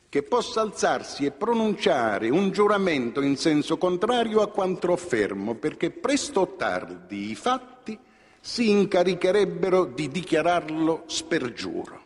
che 0.10 0.24
possa 0.24 0.62
alzarsi 0.62 1.26
e 1.26 1.32
pronunciare 1.32 2.30
un 2.30 2.52
giuramento 2.52 3.22
in 3.22 3.36
senso 3.36 3.78
contrario 3.78 4.42
a 4.42 4.50
quanto 4.50 4.94
affermo, 4.94 5.56
perché 5.56 5.92
presto 5.92 6.42
o 6.42 6.56
tardi 6.56 7.32
i 7.32 7.36
fatti 7.36 7.98
si 8.40 8.70
incaricherebbero 8.70 9.86
di 9.86 10.08
dichiararlo 10.08 11.04
spergiuro. 11.08 12.04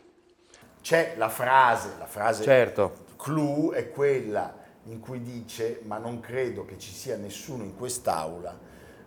C'è 0.80 1.14
la 1.18 1.28
frase, 1.28 1.96
la 1.98 2.06
frase 2.06 2.42
certo. 2.42 3.04
clou 3.16 3.72
è 3.72 3.90
quella 3.90 4.59
in 4.90 5.00
cui 5.00 5.22
dice 5.22 5.80
ma 5.84 5.98
non 5.98 6.20
credo 6.20 6.64
che 6.64 6.78
ci 6.78 6.92
sia 6.92 7.16
nessuno 7.16 7.62
in 7.62 7.76
quest'Aula, 7.76 8.58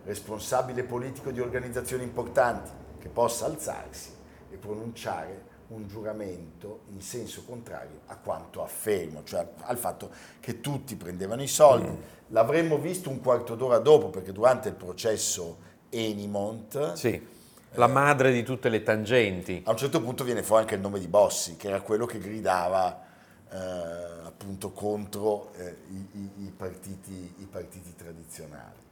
responsabile 0.04 0.82
politico 0.82 1.30
di 1.30 1.40
organizzazioni 1.40 2.02
importanti, 2.02 2.70
che 2.98 3.08
possa 3.08 3.46
alzarsi 3.46 4.10
e 4.50 4.56
pronunciare 4.56 5.52
un 5.68 5.86
giuramento 5.86 6.80
in 6.92 7.00
senso 7.00 7.44
contrario 7.44 8.00
a 8.06 8.16
quanto 8.16 8.62
affermo, 8.62 9.22
cioè 9.24 9.46
al 9.62 9.76
fatto 9.76 10.10
che 10.40 10.60
tutti 10.60 10.96
prendevano 10.96 11.42
i 11.42 11.48
soldi. 11.48 11.88
Mm. 11.88 12.00
L'avremmo 12.28 12.78
visto 12.78 13.10
un 13.10 13.20
quarto 13.20 13.54
d'ora 13.54 13.78
dopo, 13.78 14.08
perché 14.08 14.32
durante 14.32 14.68
il 14.68 14.74
processo 14.74 15.58
Enimont... 15.90 16.94
Sì. 16.94 17.32
La 17.76 17.88
madre 17.88 18.30
di 18.30 18.44
tutte 18.44 18.68
le 18.68 18.84
tangenti. 18.84 19.60
A 19.66 19.72
un 19.72 19.76
certo 19.76 20.00
punto 20.00 20.22
viene 20.22 20.44
fuori 20.44 20.62
anche 20.62 20.76
il 20.76 20.80
nome 20.80 21.00
di 21.00 21.08
Bossi, 21.08 21.56
che 21.56 21.66
era 21.66 21.80
quello 21.80 22.06
che 22.06 22.18
gridava 22.18 23.02
eh, 23.50 24.23
appunto 24.44 24.72
contro 24.72 25.52
eh, 25.56 25.74
i, 25.88 26.30
i, 26.44 26.52
partiti, 26.54 27.34
i, 27.38 27.48
partiti, 27.50 27.94
tradizionali. 27.96 28.82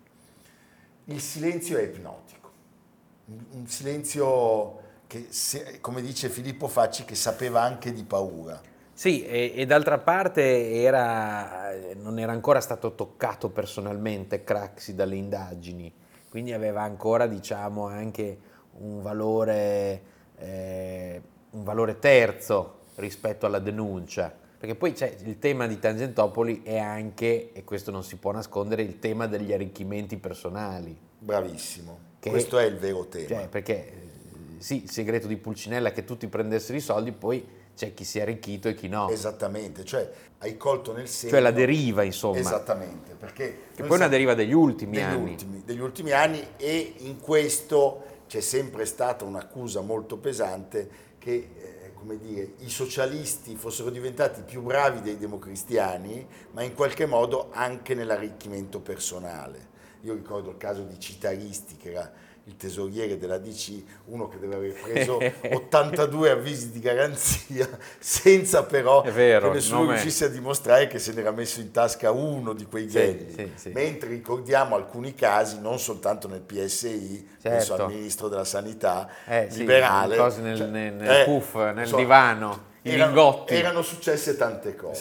Il 1.04 1.20
silenzio 1.20 1.76
è 1.76 1.82
ipnotico, 1.82 2.50
un, 3.26 3.44
un 3.50 3.66
silenzio 3.66 4.80
che, 5.06 5.26
se, 5.28 5.78
come 5.82 6.00
dice 6.00 6.30
Filippo 6.30 6.68
Facci, 6.68 7.04
che 7.04 7.14
sapeva 7.14 7.60
anche 7.60 7.92
di 7.92 8.02
paura. 8.02 8.58
Sì, 8.94 9.24
e, 9.24 9.52
e 9.54 9.66
d'altra 9.66 9.98
parte 9.98 10.72
era, 10.72 11.70
non 11.96 12.18
era 12.18 12.32
ancora 12.32 12.60
stato 12.62 12.94
toccato 12.94 13.50
personalmente 13.50 14.44
Craxi 14.44 14.94
dalle 14.94 15.16
indagini, 15.16 15.92
quindi 16.30 16.54
aveva 16.54 16.80
ancora 16.80 17.26
diciamo, 17.26 17.88
anche 17.88 18.38
un 18.78 19.02
valore, 19.02 20.02
eh, 20.38 21.22
un 21.50 21.62
valore 21.62 21.98
terzo 21.98 22.78
rispetto 22.94 23.44
alla 23.44 23.58
denuncia. 23.58 24.40
Perché 24.62 24.76
poi 24.76 24.92
c'è 24.92 25.16
il 25.24 25.40
tema 25.40 25.66
di 25.66 25.80
Tangentopoli 25.80 26.62
è 26.62 26.78
anche, 26.78 27.50
e 27.52 27.64
questo 27.64 27.90
non 27.90 28.04
si 28.04 28.14
può 28.14 28.30
nascondere, 28.30 28.82
il 28.82 29.00
tema 29.00 29.26
degli 29.26 29.52
arricchimenti 29.52 30.18
personali. 30.18 30.96
Bravissimo, 31.18 31.98
che, 32.20 32.30
questo 32.30 32.60
è 32.60 32.66
il 32.66 32.76
vero 32.76 33.06
tema. 33.06 33.26
Cioè, 33.26 33.48
perché 33.48 33.88
eh, 33.88 33.94
sì, 34.58 34.84
il 34.84 34.90
segreto 34.92 35.26
di 35.26 35.36
Pulcinella 35.36 35.88
è 35.88 35.92
che 35.92 36.04
tutti 36.04 36.28
prendessero 36.28 36.78
i 36.78 36.80
soldi, 36.80 37.10
poi 37.10 37.44
c'è 37.74 37.92
chi 37.92 38.04
si 38.04 38.20
è 38.20 38.22
arricchito 38.22 38.68
e 38.68 38.74
chi 38.74 38.86
no. 38.86 39.08
Esattamente, 39.08 39.84
cioè 39.84 40.08
hai 40.38 40.56
colto 40.56 40.92
nel 40.92 41.08
senso... 41.08 41.30
Cioè 41.30 41.40
la 41.40 41.50
deriva, 41.50 42.04
insomma. 42.04 42.38
Esattamente, 42.38 43.14
perché... 43.18 43.62
Che 43.74 43.82
poi 43.82 43.90
è 43.90 43.94
una 43.96 44.06
deriva 44.06 44.34
degli 44.34 44.52
ultimi 44.52 44.92
degli 44.92 45.02
anni. 45.02 45.30
Ultimi, 45.30 45.62
degli 45.64 45.80
ultimi 45.80 46.12
anni 46.12 46.40
e 46.56 46.94
in 46.98 47.18
questo 47.18 48.04
c'è 48.28 48.40
sempre 48.40 48.84
stata 48.84 49.24
un'accusa 49.24 49.80
molto 49.80 50.18
pesante 50.18 51.10
che 51.18 51.48
come 52.02 52.18
dire, 52.18 52.54
i 52.58 52.68
socialisti 52.68 53.54
fossero 53.54 53.88
diventati 53.88 54.42
più 54.42 54.60
bravi 54.60 55.02
dei 55.02 55.18
democristiani, 55.18 56.26
ma 56.50 56.64
in 56.64 56.74
qualche 56.74 57.06
modo 57.06 57.50
anche 57.52 57.94
nell'arricchimento 57.94 58.80
personale. 58.80 59.70
Io 60.00 60.12
ricordo 60.12 60.50
il 60.50 60.56
caso 60.56 60.82
di 60.82 60.98
Citaristi, 60.98 61.76
che 61.76 61.92
era 61.92 62.12
il 62.46 62.56
tesoriere 62.56 63.18
della 63.18 63.38
DC, 63.38 63.82
uno 64.06 64.26
che 64.28 64.38
deve 64.40 64.56
aver 64.56 64.72
preso 64.72 65.18
82 65.52 66.30
avvisi 66.30 66.70
di 66.72 66.80
garanzia 66.80 67.68
senza 68.00 68.64
però 68.64 69.02
È 69.02 69.12
vero, 69.12 69.48
che 69.48 69.54
nessuno 69.54 69.88
riuscisse 69.90 70.24
a 70.24 70.28
dimostrare 70.28 70.88
che 70.88 70.98
se 70.98 71.12
n'era 71.12 71.30
messo 71.30 71.60
in 71.60 71.70
tasca 71.70 72.10
uno 72.10 72.52
di 72.52 72.64
quei 72.66 72.84
Sì, 72.84 72.90
generi. 72.90 73.32
sì, 73.32 73.50
sì. 73.54 73.68
Mentre 73.70 74.08
ricordiamo 74.08 74.74
alcuni 74.74 75.14
casi, 75.14 75.60
non 75.60 75.78
soltanto 75.78 76.26
nel 76.26 76.40
PSI, 76.40 77.28
penso 77.40 77.66
Certo. 77.76 77.84
al 77.84 77.92
ministro 77.92 78.26
della 78.28 78.44
sanità 78.44 79.08
Eh, 79.26 79.46
sì, 79.48 79.58
liberale. 79.58 80.16
cose 80.16 80.40
nel- 80.40 80.56
cioè, 80.56 80.66
nel- 80.66 80.94
nel 80.94 81.24
puff, 81.24 81.54
nel 81.54 81.78
insomma, 81.78 82.00
divano, 82.02 82.64
i 82.82 82.90
erano- 82.90 83.06
lingotti. 83.12 83.54
Erano 83.54 83.82
successe 83.82 84.36
tante 84.36 84.74
cose. 84.74 84.98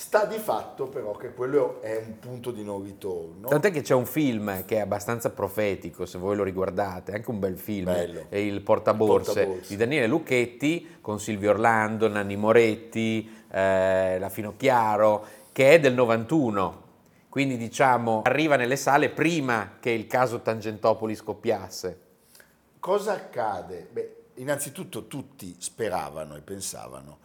Sta 0.00 0.24
di 0.24 0.38
fatto 0.38 0.86
però 0.86 1.14
che 1.14 1.34
quello 1.34 1.82
è 1.82 2.02
un 2.06 2.18
punto 2.18 2.52
di 2.52 2.64
non 2.64 2.82
ritorno. 2.82 3.48
Tant'è 3.48 3.70
che 3.70 3.82
c'è 3.82 3.92
un 3.92 4.06
film 4.06 4.64
che 4.64 4.76
è 4.76 4.80
abbastanza 4.80 5.28
profetico, 5.28 6.06
se 6.06 6.16
voi 6.16 6.36
lo 6.36 6.42
riguardate, 6.42 7.12
anche 7.12 7.28
un 7.28 7.38
bel 7.38 7.58
film, 7.58 7.84
Bello. 7.84 8.24
è 8.30 8.36
Il 8.36 8.62
Portaborse, 8.62 9.30
Il 9.30 9.36
Portaborse. 9.36 9.68
di 9.68 9.76
Daniele 9.76 10.06
Lucchetti 10.06 10.96
con 11.02 11.20
Silvio 11.20 11.50
Orlando, 11.50 12.08
Nanni 12.08 12.34
Moretti, 12.36 13.30
eh, 13.50 14.18
La 14.18 14.30
Finocchiaro, 14.30 15.26
che 15.52 15.74
è 15.74 15.80
del 15.80 15.92
91. 15.92 16.82
Quindi 17.28 17.58
diciamo 17.58 18.22
arriva 18.24 18.56
nelle 18.56 18.76
sale 18.76 19.10
prima 19.10 19.72
che 19.80 19.90
il 19.90 20.06
caso 20.06 20.40
Tangentopoli 20.40 21.14
scoppiasse. 21.14 22.00
Cosa 22.80 23.12
accade? 23.12 23.86
Beh, 23.92 24.16
innanzitutto 24.36 25.06
tutti 25.06 25.56
speravano 25.58 26.36
e 26.36 26.40
pensavano 26.40 27.18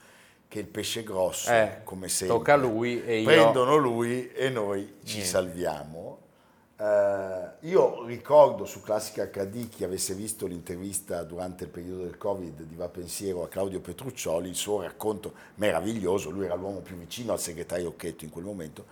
che 0.55 0.61
il 0.61 0.67
pesce 0.67 1.03
grosso, 1.03 1.51
Eh, 1.51 1.81
come 1.83 2.07
sempre, 2.07 2.37
tocca 2.37 2.53
a 2.53 2.55
lui 2.55 3.03
e 3.03 3.19
io- 3.19 3.25
prendono 3.25 3.75
lui 3.75 4.31
e 4.31 4.49
noi 4.49 4.85
ci 5.03 5.15
Niente. 5.15 5.25
salviamo. 5.29 6.19
Eh, 6.77 7.47
io 7.67 8.05
ricordo 8.05 8.63
su 8.65 8.81
Classica 8.81 9.25
HD 9.25 9.67
chi 9.67 9.83
avesse 9.83 10.13
visto 10.13 10.47
l'intervista 10.47 11.23
durante 11.23 11.65
il 11.65 11.69
periodo 11.69 12.03
del 12.03 12.17
Covid 12.17 12.63
di 12.63 12.75
Va 12.75 12.87
Pensiero 12.87 13.43
a 13.43 13.49
Claudio 13.49 13.81
Petruccioli, 13.81 14.47
il 14.47 14.55
suo 14.55 14.81
racconto 14.81 15.33
meraviglioso, 15.55 16.29
lui 16.29 16.45
era 16.45 16.55
l'uomo 16.55 16.79
più 16.79 16.95
vicino 16.95 17.33
al 17.33 17.39
segretario 17.39 17.89
Occhetto 17.89 18.23
in 18.23 18.29
quel 18.29 18.45
momento, 18.45 18.85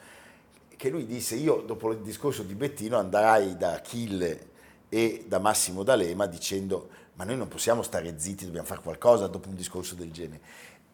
che 0.76 0.90
lui 0.90 1.06
disse 1.06 1.36
io 1.36 1.64
dopo 1.66 1.92
il 1.92 2.00
discorso 2.00 2.44
di 2.44 2.56
Bettino 2.56 2.98
andrai 2.98 3.56
da 3.56 3.74
Achille 3.76 4.52
e 4.90 5.24
da 5.30 5.40
Massimo 5.40 5.84
D'Alema 5.84 6.26
dicendo 6.26 6.90
ma 7.16 7.26
noi 7.26 7.38
non 7.38 7.48
possiamo 7.48 7.84
stare 7.84 8.16
zitti, 8.18 8.44
dobbiamo 8.46 8.66
fare 8.66 8.82
qualcosa 8.82 9.28
dopo 9.28 9.48
un 9.48 9.56
discorso 9.56 9.94
del 9.94 10.12
genere. 10.12 10.42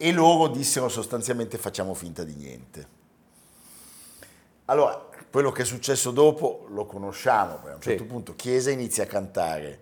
E 0.02 0.12
loro 0.12 0.48
dissero 0.48 0.88
sostanzialmente 0.88 1.58
facciamo 1.58 1.92
finta 1.92 2.24
di 2.24 2.34
niente. 2.34 2.86
Allora, 4.64 4.98
quello 5.30 5.52
che 5.52 5.60
è 5.60 5.64
successo 5.66 6.10
dopo 6.10 6.64
lo 6.70 6.86
conosciamo, 6.86 7.56
poi 7.56 7.72
a 7.72 7.74
un 7.74 7.82
Sì. 7.82 7.90
certo 7.90 8.06
punto 8.06 8.34
Chiesa 8.34 8.70
inizia 8.70 9.02
a 9.04 9.06
cantare 9.06 9.78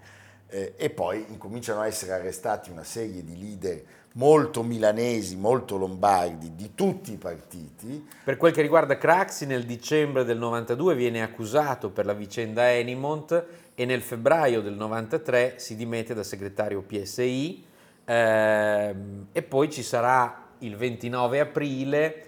eh, 0.49 0.75
e 0.77 0.91
poi 0.91 1.25
incominciano 1.29 1.83
a 1.83 1.87
essere 1.87 2.15
arrestati 2.15 2.69
una 2.71 2.83
serie 2.83 3.23
di 3.23 3.39
leader 3.39 3.81
molto 4.15 4.65
milanesi, 4.65 5.37
molto 5.37 5.77
lombardi, 5.77 6.53
di 6.57 6.75
tutti 6.75 7.13
i 7.13 7.17
partiti, 7.17 8.05
Per 8.25 8.37
quel 8.37 8.53
che 8.53 8.61
riguarda 8.63 8.99
Craxi, 8.99 9.47
nel 9.47 9.65
dicembre 9.65 10.25
del 10.25 10.39
92 10.39 10.97
viene 10.97 11.23
accusato 11.23 11.91
per 11.91 12.07
la 12.07 12.15
vicenda 12.15 12.73
Enimont 12.73 13.45
e 13.73 13.85
nel 13.85 14.03
febbraio 14.03 14.63
del 14.63 14.75
93 14.75 15.61
si 15.61 15.77
dimette 15.77 16.13
da 16.13 16.25
segretario 16.25 16.83
PSI 16.83 17.67
ehm, 18.09 19.27
e 19.33 19.43
poi 19.43 19.71
ci 19.71 19.83
sarà 19.83 20.47
il 20.61 20.77
29 20.77 21.41
aprile 21.41 22.23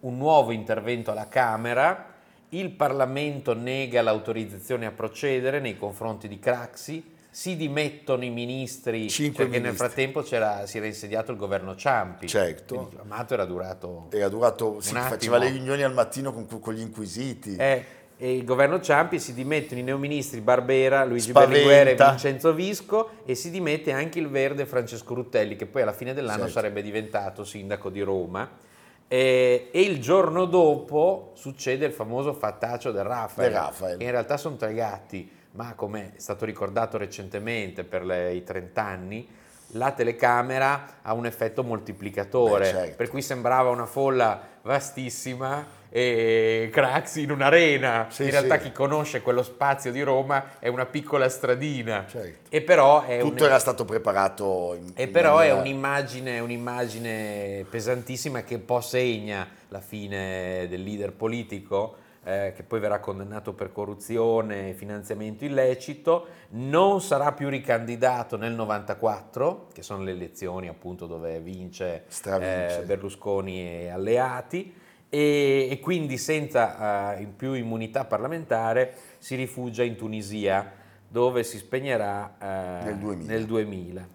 un 0.00 0.16
nuovo 0.16 0.52
intervento 0.52 1.10
alla 1.10 1.28
Camera, 1.28 2.06
il 2.50 2.70
Parlamento 2.70 3.54
nega 3.54 4.00
l'autorizzazione 4.00 4.86
a 4.86 4.90
procedere 4.92 5.60
nei 5.60 5.76
confronti 5.76 6.28
di 6.28 6.38
Craxi, 6.38 7.16
si 7.30 7.56
dimettono 7.56 8.24
i 8.24 8.30
ministri, 8.30 9.08
Cinque 9.10 9.44
perché 9.44 9.60
nel 9.60 9.70
ministri. 9.72 9.86
frattempo 9.86 10.22
c'era- 10.22 10.66
si 10.66 10.78
era 10.78 10.86
insediato 10.86 11.30
il 11.30 11.36
governo 11.36 11.76
Ciampi. 11.76 12.26
Certo. 12.26 12.90
Amato 13.00 13.34
era 13.34 13.44
durato 13.44 14.06
era 14.10 14.28
durato, 14.28 14.80
si 14.80 14.94
attimo. 14.96 15.08
faceva 15.08 15.38
le 15.38 15.50
riunioni 15.50 15.82
al 15.82 15.92
mattino 15.92 16.32
con, 16.32 16.46
con 16.58 16.72
gli 16.74 16.80
inquisiti. 16.80 17.54
eh, 17.56 17.84
e 18.20 18.34
il 18.36 18.44
governo 18.44 18.80
Ciampi 18.80 19.20
si 19.20 19.32
dimettono 19.32 19.78
i 19.80 19.84
neoministri 19.84 20.40
Barbera, 20.40 21.04
Luigi 21.04 21.28
Spaventa. 21.30 21.52
Berlinguer 21.52 21.88
e 21.88 21.94
Vincenzo 21.94 22.52
Visco 22.52 23.10
e 23.24 23.34
si 23.36 23.50
dimette 23.50 23.92
anche 23.92 24.18
il 24.18 24.28
verde 24.28 24.66
Francesco 24.66 25.14
Ruttelli 25.14 25.54
che 25.54 25.66
poi 25.66 25.82
alla 25.82 25.92
fine 25.92 26.12
dell'anno 26.14 26.38
Certo. 26.38 26.52
sarebbe 26.54 26.82
diventato 26.82 27.44
sindaco 27.44 27.90
di 27.90 28.00
Roma. 28.00 28.50
E, 29.06 29.68
e 29.72 29.80
il 29.80 30.00
giorno 30.00 30.44
dopo 30.46 31.30
succede 31.34 31.86
il 31.86 31.92
famoso 31.92 32.34
fattaccio 32.34 32.90
del 32.90 33.04
Rafael, 33.04 33.48
Del 33.50 33.58
Rafael. 33.58 34.00
in 34.02 34.10
realtà 34.10 34.36
sono 34.36 34.56
tre 34.56 34.74
gatti, 34.74 35.30
ma 35.52 35.72
come 35.74 36.12
è 36.16 36.18
stato 36.18 36.44
ricordato 36.44 36.98
recentemente 36.98 37.84
per 37.84 38.04
le- 38.04 38.34
i 38.34 38.42
30 38.42 38.82
anni, 38.84 39.26
la 39.72 39.92
telecamera 39.92 40.96
ha 41.02 41.12
un 41.14 41.24
effetto 41.24 41.62
moltiplicatore, 41.62 42.64
Beh, 42.64 42.70
certo. 42.70 42.96
per 42.96 43.08
cui 43.10 43.22
sembrava 43.22 43.70
una 43.70 43.86
folla 43.86 44.40
vastissima 44.62 45.64
e 45.90 46.68
Craxi 46.72 47.22
in 47.22 47.30
un'arena. 47.30 48.06
Sì, 48.10 48.24
in 48.24 48.30
realtà 48.30 48.58
sì. 48.58 48.64
chi 48.64 48.72
conosce 48.72 49.22
quello 49.22 49.42
spazio 49.42 49.90
di 49.92 50.02
Roma 50.02 50.58
è 50.58 50.68
una 50.68 50.86
piccola 50.86 51.28
stradina. 51.28 52.04
Certo. 52.08 52.48
E 52.50 52.60
però 52.62 53.04
è 53.04 53.18
Tutto 53.20 53.42
un- 53.44 53.48
era 53.48 53.58
stato 53.58 53.84
preparato 53.84 54.74
in, 54.78 54.92
e 54.94 55.04
in 55.04 55.10
però 55.10 55.34
è 55.38 55.48
maniera- 55.48 55.60
un'immagine, 55.60 56.38
un'immagine 56.40 57.64
pesantissima 57.68 58.42
che 58.42 58.54
un 58.56 58.64
po' 58.64 58.80
segna 58.80 59.48
la 59.68 59.80
fine 59.80 60.66
del 60.68 60.82
leader 60.82 61.12
politico, 61.12 61.96
eh, 62.24 62.52
che 62.54 62.62
poi 62.62 62.80
verrà 62.80 62.98
condannato 62.98 63.52
per 63.54 63.72
corruzione 63.72 64.70
e 64.70 64.72
finanziamento 64.74 65.44
illecito, 65.44 66.26
non 66.50 67.00
sarà 67.00 67.32
più 67.32 67.48
ricandidato 67.48 68.36
nel 68.36 68.52
94, 68.52 69.68
che 69.72 69.82
sono 69.82 70.02
le 70.02 70.10
elezioni 70.10 70.68
appunto 70.68 71.06
dove 71.06 71.40
vince, 71.40 72.04
eh, 72.26 72.82
Berlusconi 72.84 73.84
e 73.84 73.88
alleati, 73.88 74.74
e, 75.08 75.68
e 75.70 75.80
quindi 75.80 76.18
senza 76.18 77.14
eh, 77.16 77.22
in 77.22 77.34
più 77.36 77.52
immunità 77.54 78.04
parlamentare 78.04 78.94
si 79.18 79.34
rifugia 79.36 79.82
in 79.82 79.96
Tunisia, 79.96 80.72
dove 81.08 81.42
si 81.44 81.58
spegnerà 81.58 82.34
eh, 82.38 82.84
Nel 82.84 82.96
2000. 82.98 83.32
nel 83.32 83.44
2000. 83.46 84.08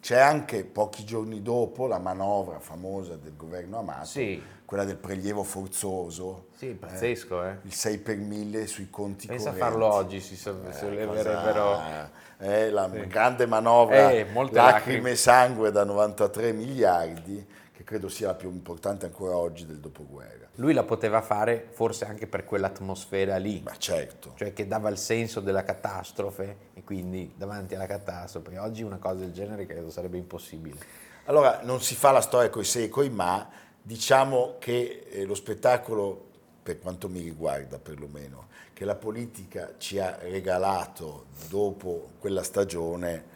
C'è 0.00 0.18
anche 0.18 0.64
pochi 0.64 1.02
giorni 1.04 1.40
dopo 1.40 1.86
la 1.86 1.98
manovra 1.98 2.58
famosa 2.58 3.16
del 3.16 3.34
governo 3.36 3.78
Amato, 3.78 4.04
Sì. 4.04 4.42
quella 4.66 4.84
del 4.84 4.96
prelievo 4.98 5.42
forzoso, 5.44 6.48
Sì, 6.56 6.74
pazzesco, 6.74 7.42
eh. 7.42 7.56
il 7.62 7.72
6 7.72 7.98
per 7.98 8.18
1000 8.18 8.66
sui 8.66 8.90
conti 8.90 9.26
Pensa 9.26 9.48
a 9.48 9.52
correnti. 9.52 9.72
farlo 9.72 9.90
oggi, 9.94 10.20
si, 10.20 10.36
so- 10.36 10.60
Eh, 10.68 12.08
eh, 12.38 12.70
la 12.70 12.88
grande 12.88 13.46
manovra, 13.46 14.10
Eh, 14.10 14.26
lacrime. 14.50 15.12
e 15.12 15.16
sangue 15.16 15.70
da 15.72 15.84
93 15.84 16.52
miliardi, 16.52 17.46
che 17.84 17.90
credo 17.90 18.08
sia 18.08 18.28
la 18.28 18.34
più 18.34 18.50
importante 18.50 19.04
ancora 19.04 19.36
oggi 19.36 19.66
del 19.66 19.78
dopoguerra. 19.78 20.48
Lui 20.56 20.72
la 20.72 20.82
poteva 20.82 21.20
fare 21.20 21.68
forse 21.70 22.06
anche 22.06 22.26
per 22.26 22.44
quell'atmosfera 22.44 23.36
lì, 23.36 23.60
Ma 23.62 23.76
certo, 23.76 24.32
cioè 24.36 24.52
che 24.52 24.66
dava 24.66 24.88
il 24.88 24.96
senso 24.96 25.40
della 25.40 25.62
catastrofe 25.62 26.56
e 26.74 26.82
quindi 26.82 27.34
davanti 27.36 27.74
alla 27.74 27.86
catastrofe. 27.86 28.58
Oggi 28.58 28.82
una 28.82 28.98
cosa 28.98 29.20
del 29.20 29.32
genere 29.32 29.66
credo 29.66 29.90
sarebbe 29.90 30.16
impossibile. 30.16 30.78
Allora, 31.26 31.60
non 31.62 31.80
si 31.80 31.94
fa 31.94 32.10
la 32.10 32.20
storia 32.20 32.50
coi 32.50 32.64
secoli, 32.64 33.10
ma 33.10 33.48
diciamo 33.80 34.56
che 34.58 35.06
eh, 35.10 35.24
lo 35.24 35.34
spettacolo, 35.34 36.32
per 36.62 36.78
quanto 36.78 37.08
mi 37.08 37.20
riguarda 37.20 37.78
perlomeno, 37.78 38.48
che 38.72 38.84
la 38.84 38.94
politica 38.94 39.74
ci 39.78 39.98
ha 39.98 40.18
regalato 40.20 41.26
dopo 41.48 42.10
quella 42.18 42.42
stagione 42.42 43.32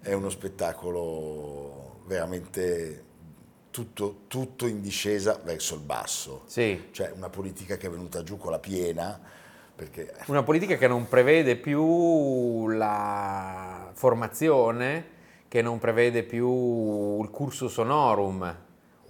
è 0.00 0.12
uno 0.12 0.28
spettacolo 0.28 2.00
veramente 2.06 3.12
tutto, 3.74 4.18
tutto 4.28 4.68
in 4.68 4.80
discesa 4.80 5.40
verso 5.42 5.74
il 5.74 5.80
basso. 5.80 6.42
Sì, 6.46 6.90
Cioè 6.92 7.10
una 7.16 7.28
politica 7.28 7.76
che 7.76 7.88
è 7.88 7.90
venuta 7.90 8.22
giù 8.22 8.36
con 8.38 8.52
la 8.52 8.60
piena, 8.60 9.20
perché 9.74 10.12
una 10.26 10.44
politica 10.44 10.76
che 10.76 10.86
non 10.86 11.08
prevede 11.08 11.56
più 11.56 12.68
la 12.68 13.90
formazione, 13.94 15.04
che 15.48 15.60
non 15.60 15.80
prevede 15.80 16.22
più 16.22 17.20
il 17.20 17.30
cursus 17.30 17.76
honorum, 17.78 18.56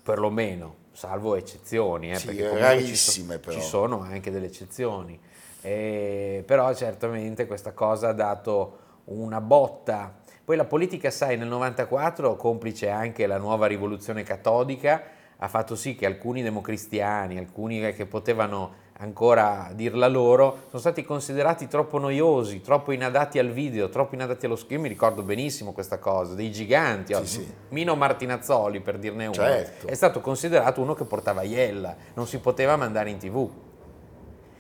perlomeno, 0.03 0.77
salvo 0.93 1.35
eccezioni, 1.35 2.11
eh, 2.13 2.17
Sì, 2.17 2.25
perché 2.29 2.49
comunque 2.49 2.61
ci, 2.71 2.75
rarissime 2.75 3.35
so- 3.35 3.41
però. 3.41 3.59
ci 3.59 3.61
sono 3.63 4.01
anche 4.01 4.31
delle 4.31 4.47
eccezioni. 4.47 5.21
Eh, 5.61 6.43
però 6.47 6.75
certamente 6.75 7.47
questa 7.47 7.73
cosa 7.73 8.09
ha 8.09 8.13
dato 8.15 8.79
una 9.05 9.43
botta. 9.43 10.23
Poi 10.45 10.57
la 10.57 10.65
politica, 10.65 11.11
sai, 11.11 11.39
nel 11.39 11.49
94, 11.49 12.37
complice 12.37 12.91
anche 12.91 13.27
la 13.27 13.39
nuova 13.39 13.67
rivoluzione 13.67 14.23
cattolica, 14.25 15.03
ha 15.39 15.49
fatto 15.49 15.75
sì 15.75 15.95
che 15.95 16.05
alcuni 16.05 16.43
democristiani, 16.43 17.39
alcuni 17.39 17.81
che 17.95 18.05
potevano 18.05 18.83
ancora 18.99 19.71
dirla 19.73 20.07
loro, 20.07 20.65
sono 20.69 20.81
stati 20.81 21.03
considerati 21.03 21.67
troppo 21.67 21.99
noiosi, 21.99 22.61
troppo 22.61 22.93
inadatti 22.93 23.39
al 23.39 23.51
video, 23.51 23.89
troppo 23.89 24.15
inadatti 24.15 24.45
allo 24.45 24.57
schermo. 24.57 24.77
Io 24.77 24.83
mi 24.83 24.89
ricordo 24.89 25.23
benissimo 25.23 25.73
questa 25.73 25.99
cosa, 25.99 26.35
dei 26.35 26.53
giganti. 26.53 27.15
Sì, 27.15 27.27
sì. 27.27 27.55
Mino 27.71 27.97
Martinazzoli, 27.97 28.81
per 28.81 28.99
dirne 28.99 29.25
uno, 29.25 29.35
Certo. 29.35 29.87
è 29.87 29.95
stato 29.95 30.21
considerato 30.21 30.81
uno 30.81 30.93
che 30.93 31.05
portava 31.05 31.43
iella, 31.43 31.97
non 32.15 32.27
si 32.27 32.39
poteva 32.39 32.77
mandare 32.77 33.09
in 33.09 33.17
tv. 33.17 33.51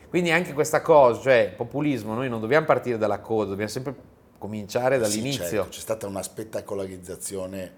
Quindi 0.08 0.30
anche 0.30 0.54
questa 0.54 0.80
cosa, 0.80 1.20
cioè 1.20 1.52
populismo, 1.54 2.14
noi 2.14 2.28
non 2.28 2.40
dobbiamo 2.40 2.64
partire 2.64 2.96
dalla 2.96 3.18
coda, 3.18 3.50
dobbiamo 3.50 3.70
sempre 3.70 3.94
cominciare 4.44 4.96
Sì, 4.96 5.00
dall'inizio. 5.00 5.44
certo, 5.48 5.68
c'è 5.70 5.80
stata 5.80 6.06
una 6.06 6.22
spettacolarizzazione 6.22 7.72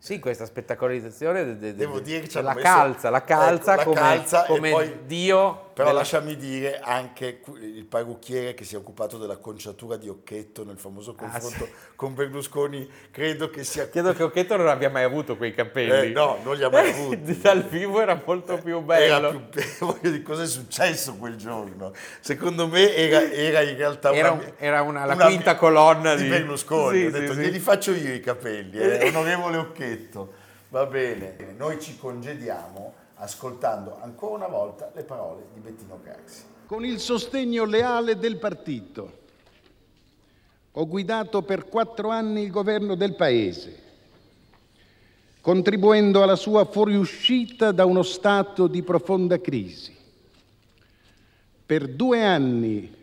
Sì, 0.00 0.20
questa 0.20 0.46
spettacolarizzazione 0.46 1.44
de- 1.44 1.58
de- 1.58 1.70
de- 1.72 1.74
Devo 1.76 1.98
dire 1.98 2.20
che 2.20 2.28
ci 2.28 2.40
la 2.40 2.50
hanno 2.50 2.60
messo- 2.60 2.74
calza, 2.74 3.10
la 3.10 3.24
calza 3.24 3.72
ecco, 3.74 3.78
la 3.78 3.84
come, 3.84 4.00
calza 4.00 4.44
e 4.44 4.46
come 4.46 4.70
poi- 4.70 4.98
Dio. 5.06 5.62
Però 5.78 5.90
della- 5.90 6.00
lasciami 6.02 6.36
dire 6.36 6.80
anche 6.82 7.40
il 7.60 7.84
parrucchiere 7.84 8.52
che 8.54 8.64
si 8.64 8.74
è 8.74 8.78
occupato 8.78 9.16
della 9.16 9.36
conciatura 9.36 9.96
di 9.96 10.08
Occhetto 10.08 10.64
nel 10.64 10.76
famoso 10.76 11.14
confronto 11.14 11.62
Ah, 11.64 11.66
sì. 11.66 11.72
con 11.94 12.14
Berlusconi, 12.14 12.88
credo 13.12 13.48
che 13.48 13.62
sia... 13.62 13.86
Credo 13.90 14.12
che 14.12 14.24
Occhetto 14.24 14.56
non 14.56 14.66
abbia 14.66 14.90
mai 14.90 15.04
avuto 15.04 15.36
quei 15.36 15.54
capelli. 15.54 16.08
Eh, 16.08 16.12
no, 16.12 16.38
non 16.42 16.56
li 16.56 16.64
ha 16.64 16.68
mai 16.68 16.90
avuti. 16.90 17.38
Dal 17.40 17.62
vivo 17.62 18.00
era 18.00 18.20
molto 18.24 18.58
più 18.58 18.80
bello. 18.80 19.28
Era 19.28 19.30
più 19.30 20.22
cosa 20.24 20.42
è 20.42 20.46
successo 20.46 21.14
quel 21.14 21.36
giorno? 21.36 21.92
Secondo 22.20 22.66
me 22.66 22.92
era, 22.96 23.30
era 23.30 23.60
in 23.62 23.76
realtà 23.76 24.12
Era 24.12 24.32
una, 24.32 24.42
un- 24.42 24.52
era 24.58 24.82
una- 24.82 25.04
la 25.04 25.14
una- 25.14 25.26
quinta 25.26 25.54
colonna 25.54 26.16
di, 26.16 26.24
di- 26.24 26.28
Berlusconi. 26.28 26.98
Sì, 26.98 27.06
Ho 27.06 27.10
detto, 27.12 27.32
sì. 27.34 27.38
glieli 27.38 27.58
faccio 27.60 27.92
io 27.92 28.12
i 28.14 28.20
capelli, 28.20 28.78
eh, 28.78 29.06
onorevole 29.08 29.56
Occhetto. 29.58 29.87
Va 30.70 30.84
bene, 30.84 31.36
noi 31.56 31.80
ci 31.80 31.96
congediamo 31.96 32.92
ascoltando 33.14 33.98
ancora 34.00 34.34
una 34.34 34.46
volta 34.48 34.90
le 34.94 35.02
parole 35.02 35.46
di 35.54 35.60
Bettino 35.60 35.98
Craxi. 36.02 36.42
Con 36.66 36.84
il 36.84 36.98
sostegno 36.98 37.64
leale 37.64 38.18
del 38.18 38.36
partito 38.36 39.26
ho 40.72 40.86
guidato 40.86 41.42
per 41.42 41.68
quattro 41.68 42.10
anni 42.10 42.42
il 42.42 42.50
governo 42.50 42.94
del 42.94 43.16
Paese, 43.16 43.82
contribuendo 45.40 46.22
alla 46.22 46.36
sua 46.36 46.66
fuoriuscita 46.66 47.72
da 47.72 47.84
uno 47.86 48.02
stato 48.02 48.66
di 48.66 48.82
profonda 48.82 49.40
crisi. 49.40 49.96
Per 51.64 51.88
due 51.88 52.22
anni 52.22 52.97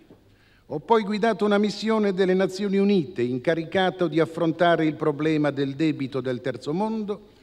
ho 0.68 0.80
poi 0.80 1.04
guidato 1.04 1.46
una 1.46 1.60
missione 1.60 2.12
delle 2.12 2.34
Nazioni 2.34 2.78
Unite 2.78 3.22
incaricato 3.22 4.08
di 4.08 4.20
affrontare 4.20 4.86
il 4.86 4.96
problema 4.96 5.52
del 5.52 5.76
debito 5.76 6.22
del 6.22 6.42
terzo 6.42 6.74
mondo, 6.74 7.34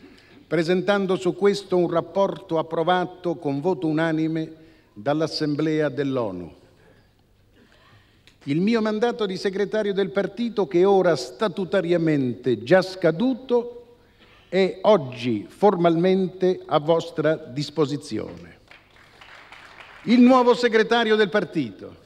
presentando 0.48 1.14
su 1.14 1.36
questo 1.36 1.76
un 1.76 1.88
rapporto 1.88 2.58
approvato 2.58 3.36
con 3.36 3.60
voto 3.60 3.86
unanime 3.86 4.52
dall'Assemblea 4.92 5.88
dell'ONU. 5.88 6.52
Il 8.44 8.60
mio 8.60 8.82
mandato 8.82 9.24
di 9.24 9.36
segretario 9.36 9.92
del 9.92 10.10
partito, 10.10 10.66
che 10.66 10.80
è 10.80 10.86
ora 10.86 11.14
statutariamente 11.14 12.64
già 12.64 12.82
scaduto, 12.82 13.98
è 14.48 14.80
oggi 14.82 15.46
formalmente 15.48 16.60
a 16.66 16.80
vostra 16.80 17.36
disposizione. 17.36 18.58
Il 20.06 20.20
nuovo 20.20 20.54
segretario 20.54 21.14
del 21.14 21.28
partito, 21.28 22.01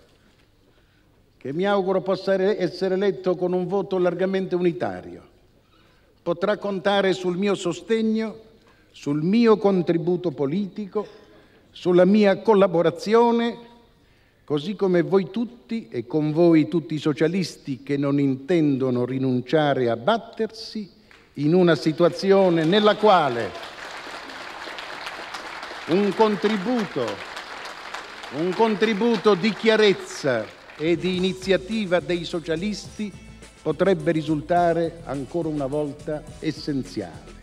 che 1.47 1.53
mi 1.53 1.65
auguro 1.65 2.01
possa 2.01 2.35
essere 2.35 2.95
eletto 2.97 3.37
con 3.37 3.53
un 3.53 3.69
voto 3.69 3.99
largamente 3.99 4.57
unitario, 4.57 5.23
potrà 6.21 6.57
contare 6.57 7.13
sul 7.13 7.37
mio 7.37 7.55
sostegno, 7.55 8.37
sul 8.91 9.23
mio 9.23 9.57
contributo 9.57 10.33
politico, 10.33 11.07
sulla 11.71 12.05
mia 12.05 12.39
collaborazione, 12.43 13.59
così 14.43 14.75
come 14.75 15.03
voi 15.03 15.31
tutti 15.31 15.87
e 15.89 16.05
con 16.05 16.33
voi 16.33 16.67
tutti 16.67 16.95
i 16.95 16.99
socialisti 16.99 17.85
che 17.85 17.97
non 17.97 18.19
intendono 18.19 19.05
rinunciare 19.05 19.89
a 19.89 19.95
battersi 19.97 20.91
in 21.35 21.55
una 21.55 21.77
situazione 21.77 22.65
nella 22.65 22.97
quale 22.97 23.51
un 25.91 26.13
contributo, 26.13 27.07
un 28.33 28.53
contributo 28.53 29.35
di 29.35 29.53
chiarezza 29.53 30.56
e 30.79 30.97
di 30.97 31.17
iniziativa 31.17 32.01
dei 32.01 32.25
socialisti 32.25 33.11
potrebbe 33.63 34.13
risultare 34.13 35.01
ancora 35.05 35.49
una 35.49 35.67
volta 35.67 36.23
essenziale. 36.41 37.35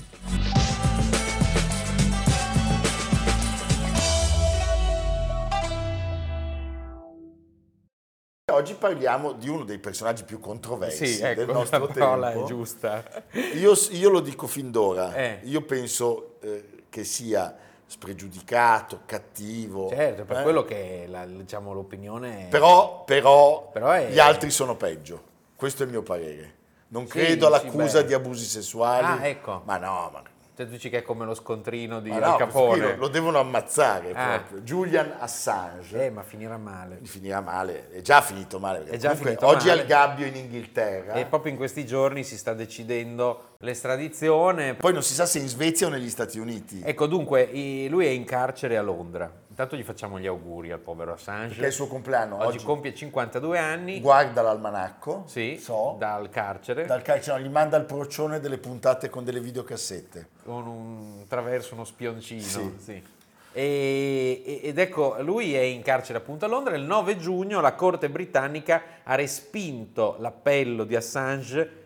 Oggi 8.52 8.76
parliamo 8.76 9.32
di 9.34 9.50
uno 9.50 9.64
dei 9.64 9.80
personaggi 9.80 10.24
più 10.26 10.40
controversi 10.40 11.08
Sì, 11.08 11.22
del 11.22 11.40
ecco, 11.40 11.54
nostro 11.54 11.80
la 11.88 11.94
parola 11.94 12.28
tempo. 12.30 12.44
è 12.44 12.48
giusta. 12.48 13.04
Io, 13.56 13.74
io 13.92 14.10
lo 14.10 14.20
dico 14.20 14.46
fin 14.48 14.70
d'ora, 14.70 15.14
Eh. 15.16 15.40
io 15.44 15.62
penso 15.62 16.40
eh, 16.42 16.84
che 16.90 17.04
sia 17.04 17.56
spregiudicato, 17.94 19.02
cattivo. 19.06 19.90
Certo, 19.90 20.26
per 20.26 20.40
eh. 20.40 20.42
quello 20.42 20.64
che 20.64 21.06
la- 21.08 21.26
diciamo, 21.26 21.74
l'opinione... 21.74 22.48
Però, 22.50 23.04
però, 23.04 23.70
Però 23.72 23.92
è- 23.92 24.10
gli 24.10 24.20
altri 24.20 24.50
sono 24.50 24.76
peggio, 24.76 25.22
questo 25.56 25.84
è 25.84 25.86
il 25.86 25.92
mio 25.92 26.02
parere. 26.02 26.56
Non 26.88 27.06
Sì, 27.06 27.12
credo 27.20 27.48
all'accusa 27.48 28.02
beh. 28.02 28.08
di 28.08 28.14
abusi 28.14 28.46
sessuali. 28.46 29.06
Ah, 29.06 29.28
ecco. 29.28 29.62
Ma 29.66 29.78
no, 29.78 30.10
ma, 30.12 30.22
Cioè, 30.56 30.66
tu 30.68 30.72
dici 30.72 30.90
che 30.90 31.00
è 31.00 31.02
come 31.02 31.26
lo 31.26 31.34
scontrino 31.34 32.00
di 32.00 32.12
no, 32.12 32.36
Capone. 32.36 32.92
lo, 32.94 32.96
lo 32.98 33.08
devono 33.08 33.40
ammazzare 33.40 34.12
Ah. 34.14 34.38
proprio. 34.40 34.60
Julian 34.62 35.16
Assange 35.18 36.06
Eh, 36.06 36.10
ma 36.12 36.22
finirà 36.22 36.58
male. 36.58 37.00
finirà 37.04 37.42
male, 37.42 37.90
è 37.90 38.02
già 38.02 38.22
finito 38.22 38.60
male. 38.60 38.84
È 38.86 38.98
già 38.98 39.10
comunque 39.10 39.32
finito 39.32 39.48
oggi 39.48 39.68
male. 39.68 39.80
è 39.80 39.82
al 39.82 39.88
gabbio 39.88 40.26
in 40.28 40.36
Inghilterra. 40.36 41.14
E 41.14 41.26
proprio 41.26 41.52
in 41.52 41.58
questi 41.58 41.88
giorni 41.88 42.24
si 42.24 42.38
sta 42.38 42.54
decidendo 42.54 43.56
l'estradizione. 43.60 44.76
Poi 44.76 44.94
non 44.94 45.02
si 45.02 45.14
sa 45.14 45.26
se 45.26 45.40
in 45.40 45.48
Svezia 45.48 45.88
o 45.88 45.90
negli 45.90 46.10
Stati 46.10 46.38
Uniti. 46.38 46.82
Ecco, 46.84 47.08
dunque, 47.08 47.50
lui 47.90 48.06
è 48.06 48.10
in 48.10 48.26
carcere 48.26 48.78
a 48.78 48.82
Londra. 48.82 49.32
Intanto 49.54 49.76
gli 49.76 49.84
facciamo 49.84 50.20
gli 50.20 50.26
auguri 50.26 50.72
al 50.72 50.80
povero 50.80 51.14
Assange. 51.14 51.54
Che 51.60 51.62
è 51.62 51.68
il 51.68 51.74
suo 51.74 51.86
compleanno 51.86 52.38
Oggi, 52.38 52.56
oggi. 52.58 52.66
compie 52.66 52.96
52 52.96 53.60
anni. 53.60 54.00
Guarda 54.02 54.42
l'almanacco, 54.42 55.26
Sì, 55.28 55.60
so, 55.62 55.96
dal 56.00 56.32
carcere, 56.32 56.88
dal 56.88 57.04
calcio, 57.04 57.34
no, 57.34 57.40
gli 57.40 57.50
manda 57.50 57.78
il 57.78 57.86
procione 57.86 58.40
delle 58.40 58.58
puntate 58.58 59.12
con 59.12 59.24
delle 59.24 59.40
videocassette. 59.40 60.28
con 60.44 60.66
un, 60.66 61.20
attraverso 61.22 61.76
uno 61.76 61.84
spioncino. 61.84 62.42
Sì. 62.42 62.74
sì. 62.80 63.04
E- 63.52 64.60
ed 64.64 64.80
ecco, 64.80 65.22
lui 65.22 65.54
è 65.54 65.62
in 65.62 65.84
carcere 65.84 66.18
appunto 66.18 66.46
a 66.46 66.48
Londra. 66.48 66.76
Il 66.76 66.86
9 66.86 67.18
giugno 67.18 67.62
la 67.62 67.76
Corte 67.76 68.10
britannica 68.10 68.82
ha 69.04 69.14
respinto 69.14 70.16
l'appello 70.18 70.84
di 70.84 70.96
Assange 70.96 71.82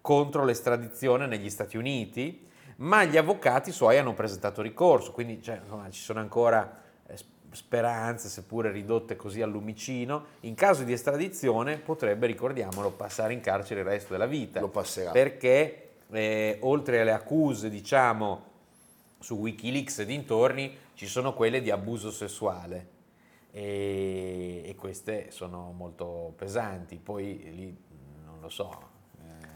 contro 0.00 0.44
l'estradizione 0.44 1.28
negli 1.28 1.48
Stati 1.48 1.76
Uniti, 1.76 2.44
ma 2.78 3.04
gli 3.04 3.16
avvocati 3.16 3.70
suoi 3.70 3.98
hanno 3.98 4.14
presentato 4.14 4.62
ricorso, 4.62 5.12
quindi 5.12 5.40
cioè, 5.40 5.60
insomma, 5.62 5.88
ci 5.90 6.02
sono 6.02 6.18
ancora 6.18 6.82
speranze, 7.54 8.28
seppure 8.28 8.70
ridotte 8.70 9.16
così 9.16 9.40
al 9.40 9.50
lumicino. 9.50 10.24
In 10.40 10.54
caso 10.54 10.82
di 10.82 10.92
estradizione 10.92 11.78
potrebbe, 11.78 12.26
ricordiamolo, 12.26 12.90
passare 12.90 13.32
in 13.32 13.40
carcere 13.40 13.80
il 13.80 13.86
resto 13.86 14.12
della 14.12 14.26
vita. 14.26 14.60
Lo 14.60 14.68
passerà. 14.68 15.12
Perché 15.12 15.90
eh, 16.10 16.58
oltre 16.62 17.00
alle 17.00 17.12
accuse, 17.12 17.70
diciamo, 17.70 18.52
su 19.20 19.36
Wikileaks 19.36 20.00
e 20.00 20.04
dintorni, 20.04 20.76
ci 20.94 21.06
sono 21.06 21.32
quelle 21.32 21.60
di 21.62 21.70
abuso 21.70 22.10
sessuale. 22.10 22.90
E, 23.52 24.62
e 24.64 24.74
queste 24.74 25.30
sono 25.30 25.70
molto 25.70 26.32
pesanti. 26.36 26.96
Poi 26.96 27.52
lì 27.54 27.76
non 28.24 28.40
lo 28.40 28.48
so. 28.48 28.82
eh, 29.20 29.46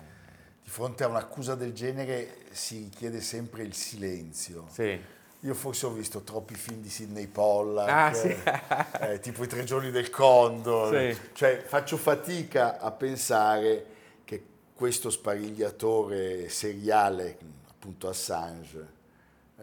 Di 0.63 0.71
fronte 0.71 1.03
a 1.03 1.09
un'accusa 1.09 1.57
del 1.57 1.73
genere 1.73 2.45
si 2.51 2.79
richiede 2.85 3.21
sempre 3.21 3.65
il 3.65 3.75
silenzio. 3.75 4.67
sì. 4.71 5.17
Io 5.43 5.55
forse 5.55 5.87
ho 5.87 5.91
visto 5.91 6.23
troppi 6.23 6.55
film 6.55 6.81
di 6.81 6.89
Sidney 6.91 7.29
Pollack, 7.29 7.89
Ah, 7.91 8.13
sì. 8.13 8.35
eh, 9.01 9.21
tipo 9.21 9.45
I 9.45 9.47
tre 9.47 9.63
giorni 9.63 9.91
del 9.93 10.11
Condor, 10.11 11.13
Sì. 11.15 11.21
cioè 11.33 11.59
faccio 11.65 11.97
fatica 11.97 12.81
a 12.81 12.91
pensare 12.91 13.87
che 14.25 14.43
questo 14.75 15.11
sparigliatore 15.11 16.49
seriale, 16.49 17.39
appunto 17.71 18.09
Assange, 18.09 18.89
eh, 19.59 19.63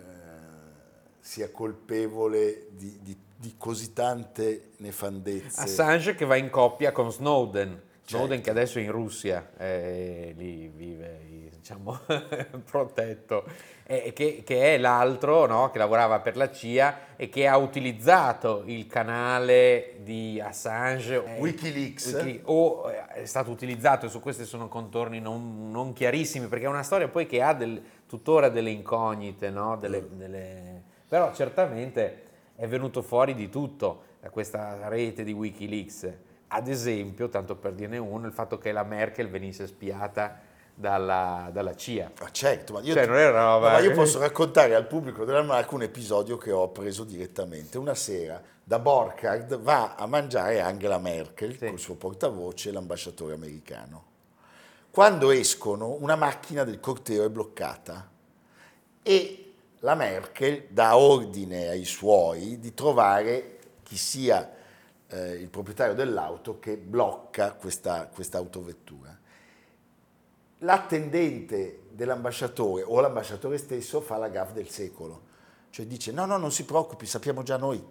sia 1.19 1.49
colpevole 1.51 2.67
di, 2.69 2.97
di- 3.01 3.17
di 3.37 3.55
così 3.57 3.91
tante 3.91 4.71
nefandezze. 4.77 5.59
Assange 5.61 6.15
che 6.15 6.23
va 6.23 6.37
in 6.37 6.49
coppia 6.49 6.93
con 6.93 7.11
Snowden. 7.11 7.81
Snowden 8.07 8.29
Certo. 8.37 8.43
che 8.43 8.49
adesso 8.51 8.77
è 8.79 8.81
in 8.83 8.91
Russia, 8.91 9.49
eh, 9.57 10.33
lì 10.37 10.67
vive 10.67 11.19
diciamo, 11.57 11.99
protetto, 12.69 13.43
e 13.83 14.13
che, 14.13 14.43
che 14.45 14.75
è 14.75 14.77
l'altro 14.77 15.47
no, 15.47 15.71
che 15.71 15.79
lavorava 15.79 16.19
per 16.19 16.37
la 16.37 16.51
CIA 16.51 17.15
e 17.15 17.29
che 17.29 17.47
ha 17.47 17.57
utilizzato 17.57 18.61
il 18.65 18.85
canale 18.87 19.95
di 20.03 20.39
Assange. 20.39 21.15
eh, 21.25 21.39
Wikileaks. 21.39 22.13
Wiki- 22.13 22.41
o 22.45 22.91
eh, 22.91 23.07
è 23.21 23.25
stato 23.25 23.49
utilizzato, 23.49 24.05
e 24.05 24.09
su 24.09 24.19
questi 24.19 24.45
sono 24.45 24.67
contorni 24.67 25.19
non, 25.19 25.71
non 25.71 25.93
chiarissimi, 25.93 26.45
perché 26.47 26.65
è 26.65 26.69
una 26.69 26.83
storia 26.83 27.07
poi 27.07 27.25
che 27.25 27.41
ha 27.41 27.53
del- 27.53 27.81
tuttora 28.07 28.49
delle 28.49 28.69
incognite, 28.69 29.49
no? 29.49 29.77
Delle- 29.77 30.07
delle- 30.15 30.83
però 31.07 31.33
certamente 31.33 32.21
è 32.55 32.67
venuto 32.67 33.01
fuori 33.01 33.33
di 33.33 33.49
tutto 33.49 34.03
da 34.21 34.29
questa 34.29 34.87
rete 34.87 35.23
di 35.23 35.31
Wikileaks. 35.33 36.13
Ad 36.47 36.67
esempio, 36.67 37.27
tanto 37.29 37.55
per 37.55 37.73
dirne 37.73 37.97
uno, 37.97 38.27
il 38.27 38.33
fatto 38.33 38.57
che 38.57 38.71
la 38.71 38.83
Merkel 38.83 39.29
venisse 39.29 39.67
spiata 39.67 40.39
dalla, 40.73 41.49
dalla 41.51 41.75
CIA. 41.75 42.11
Ah, 42.19 42.31
certo, 42.31 42.73
ma 42.73 42.81
io, 42.81 42.93
Cioè, 42.93 43.05
roba- 43.07 43.59
ma 43.71 43.79
io 43.79 43.91
posso 43.93 44.19
raccontare 44.19 44.75
al 44.75 44.87
pubblico 44.87 45.25
dell'Almanacco 45.25 45.75
un 45.75 45.83
episodio 45.83 46.37
che 46.37 46.51
ho 46.51 46.69
preso 46.69 47.03
direttamente. 47.03 47.77
Una 47.77 47.95
sera 47.95 48.41
da 48.63 48.79
Borchardt 48.79 49.57
va 49.59 49.95
a 49.95 50.05
mangiare 50.05 50.61
Angela 50.61 50.97
Merkel 50.97 51.57
Sì. 51.57 51.67
col 51.67 51.79
suo 51.79 51.95
portavoce, 51.95 52.71
l'ambasciatore 52.71 53.33
americano. 53.33 54.03
Quando 54.91 55.31
escono, 55.31 55.97
una 55.99 56.15
macchina 56.15 56.63
del 56.63 56.79
corteo 56.79 57.25
è 57.25 57.29
bloccata 57.29 58.09
e 59.01 59.53
la 59.79 59.95
Merkel 59.95 60.67
dà 60.69 60.95
ordine 60.97 61.67
ai 61.67 61.85
suoi 61.85 62.59
di 62.59 62.73
trovare 62.73 63.57
chi 63.83 63.97
sia 63.97 64.49
eh, 65.15 65.35
il 65.35 65.47
proprietario 65.47 65.95
dell'auto 65.95 66.59
che 66.59 66.75
blocca 66.75 67.53
questa, 67.53 68.07
questa 68.07 68.37
autovettura. 68.37 69.17
L'attendente 70.59 71.83
dell'ambasciatore 71.91 72.83
o 72.83 72.99
l'ambasciatore 72.99 73.57
stesso 73.57 74.01
fa 74.01 74.17
la 74.17 74.27
gaffa 74.27 74.53
del 74.53 74.69
secolo, 74.69 75.33
cioè 75.69 75.85
dice 75.85 76.11
no, 76.11 76.25
no, 76.25 76.37
non 76.37 76.51
si 76.51 76.65
preoccupi, 76.65 77.05
sappiamo 77.05 77.43
già 77.43 77.57
noi 77.57 77.83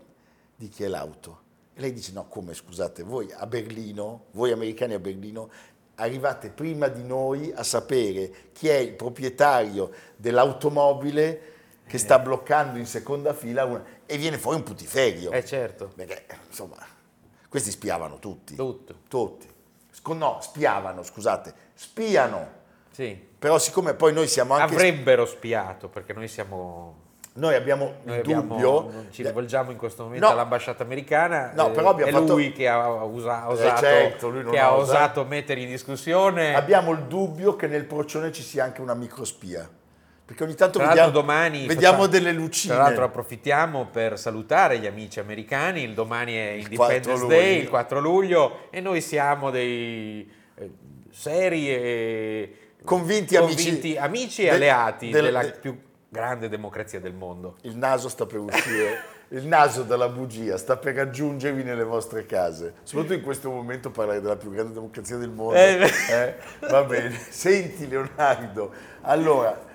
di 0.54 0.68
chi 0.68 0.84
è 0.84 0.88
l'auto. 0.88 1.42
E 1.74 1.80
lei 1.80 1.92
dice 1.92 2.12
no, 2.12 2.28
come 2.28 2.54
scusate, 2.54 3.02
voi 3.02 3.32
a 3.32 3.46
Berlino, 3.46 4.26
voi 4.32 4.52
americani 4.52 4.94
a 4.94 4.98
Berlino, 4.98 5.50
arrivate 5.96 6.50
prima 6.50 6.88
di 6.88 7.04
noi 7.04 7.52
a 7.52 7.62
sapere 7.62 8.50
chi 8.52 8.68
è 8.68 8.76
il 8.76 8.92
proprietario 8.94 9.90
dell'automobile 10.16 11.52
che 11.86 11.98
sta 11.98 12.18
bloccando 12.18 12.78
in 12.78 12.86
seconda 12.86 13.34
fila 13.34 13.64
una, 13.64 13.84
e 14.06 14.16
viene 14.16 14.38
fuori 14.38 14.58
un 14.58 14.62
putiferio. 14.62 15.30
Eh 15.30 15.44
certo. 15.44 15.92
Perché, 15.94 16.24
insomma, 16.48 16.76
questi 17.54 17.70
spiavano 17.70 18.18
tutti. 18.18 18.56
Tutto. 18.56 18.94
Tutti. 19.06 19.46
No, 20.08 20.38
spiavano, 20.40 21.04
scusate, 21.04 21.54
spiano. 21.72 22.48
Sì. 22.90 23.16
Però 23.38 23.60
siccome 23.60 23.94
poi 23.94 24.12
noi 24.12 24.26
siamo 24.26 24.54
anche... 24.54 24.74
Avrebbero 24.74 25.24
spiato 25.24 25.88
perché 25.88 26.12
noi 26.14 26.26
siamo 26.26 26.96
Noi 27.34 27.54
abbiamo 27.54 27.94
Noi 28.02 28.16
il 28.16 28.22
dubbio... 28.22 29.06
ci 29.10 29.22
rivolgiamo 29.22 29.70
in 29.70 29.76
questo 29.76 30.02
momento 30.02 30.26
No. 30.26 30.32
all'ambasciata 30.32 30.82
americana. 30.82 31.52
No, 31.54 31.68
eh, 31.68 31.70
però 31.70 31.90
abbiamo 31.90 32.10
è 32.10 32.14
fatto- 32.14 32.32
lui 32.32 32.50
che 32.52 32.66
ha, 32.66 33.04
usa- 33.04 33.44
ha 33.44 33.48
osato, 33.50 33.80
certo, 33.80 34.28
lui 34.30 34.42
che 34.50 34.58
ha 34.58 34.74
osato 34.76 35.24
mettere 35.24 35.60
in 35.60 35.68
discussione. 35.68 36.56
Abbiamo 36.56 36.90
il 36.90 37.04
dubbio 37.04 37.54
che 37.54 37.68
nel 37.68 37.84
procione 37.84 38.32
ci 38.32 38.42
sia 38.42 38.64
anche 38.64 38.80
una 38.80 38.94
microspia. 38.94 39.70
Perché 40.26 40.42
ogni 40.44 40.54
tanto 40.54 40.78
vediamo, 40.78 41.10
domani 41.10 41.66
vediamo 41.66 41.96
facciamo- 41.98 42.06
delle 42.06 42.32
lucine. 42.32 42.74
Tra 42.74 42.82
l'altro 42.84 43.04
approfittiamo 43.04 43.88
per 43.92 44.18
salutare 44.18 44.78
gli 44.78 44.86
amici 44.86 45.20
americani, 45.20 45.82
il 45.82 45.92
domani 45.92 46.34
è 46.34 46.50
Independence 46.52 47.10
4 47.10 47.26
Day, 47.26 47.60
il 47.60 47.68
4 47.68 48.00
luglio 48.00 48.60
e 48.70 48.80
noi 48.80 49.02
siamo 49.02 49.50
dei 49.50 50.26
eh, 50.56 50.70
seri 51.10 51.68
e 51.70 52.56
Convinti 52.84 53.36
amici- 53.36 53.64
convinti 53.64 53.96
amici 53.98 54.42
e 54.42 54.44
del- 54.46 54.54
alleati 54.54 55.10
del- 55.10 55.24
della 55.24 55.42
de- 55.42 55.50
più 55.52 55.78
grande 56.08 56.48
democrazia 56.48 57.00
del 57.00 57.12
mondo. 57.14 57.56
Il 57.62 57.76
naso 57.76 58.08
sta 58.08 58.24
per 58.24 58.38
uscire, 58.38 59.02
il 59.28 59.46
naso 59.46 59.82
dalla 59.82 60.08
bugia 60.08 60.56
sta 60.56 60.76
per 60.78 60.94
raggiungervi 60.94 61.62
nelle 61.62 61.84
vostre 61.84 62.24
case. 62.24 62.74
Soprattutto 62.82 63.14
in 63.14 63.22
questo 63.22 63.50
momento 63.50 63.90
parlare 63.90 64.20
della 64.22 64.36
più 64.36 64.50
grande 64.50 64.72
democrazia 64.72 65.16
del 65.18 65.30
mondo. 65.30 65.54
Eh. 65.58 65.90
eh? 66.10 66.34
Va 66.70 66.82
bene. 66.84 67.10
Senti 67.28 67.86
Leonardo, 67.88 68.72
allora, 69.02 69.72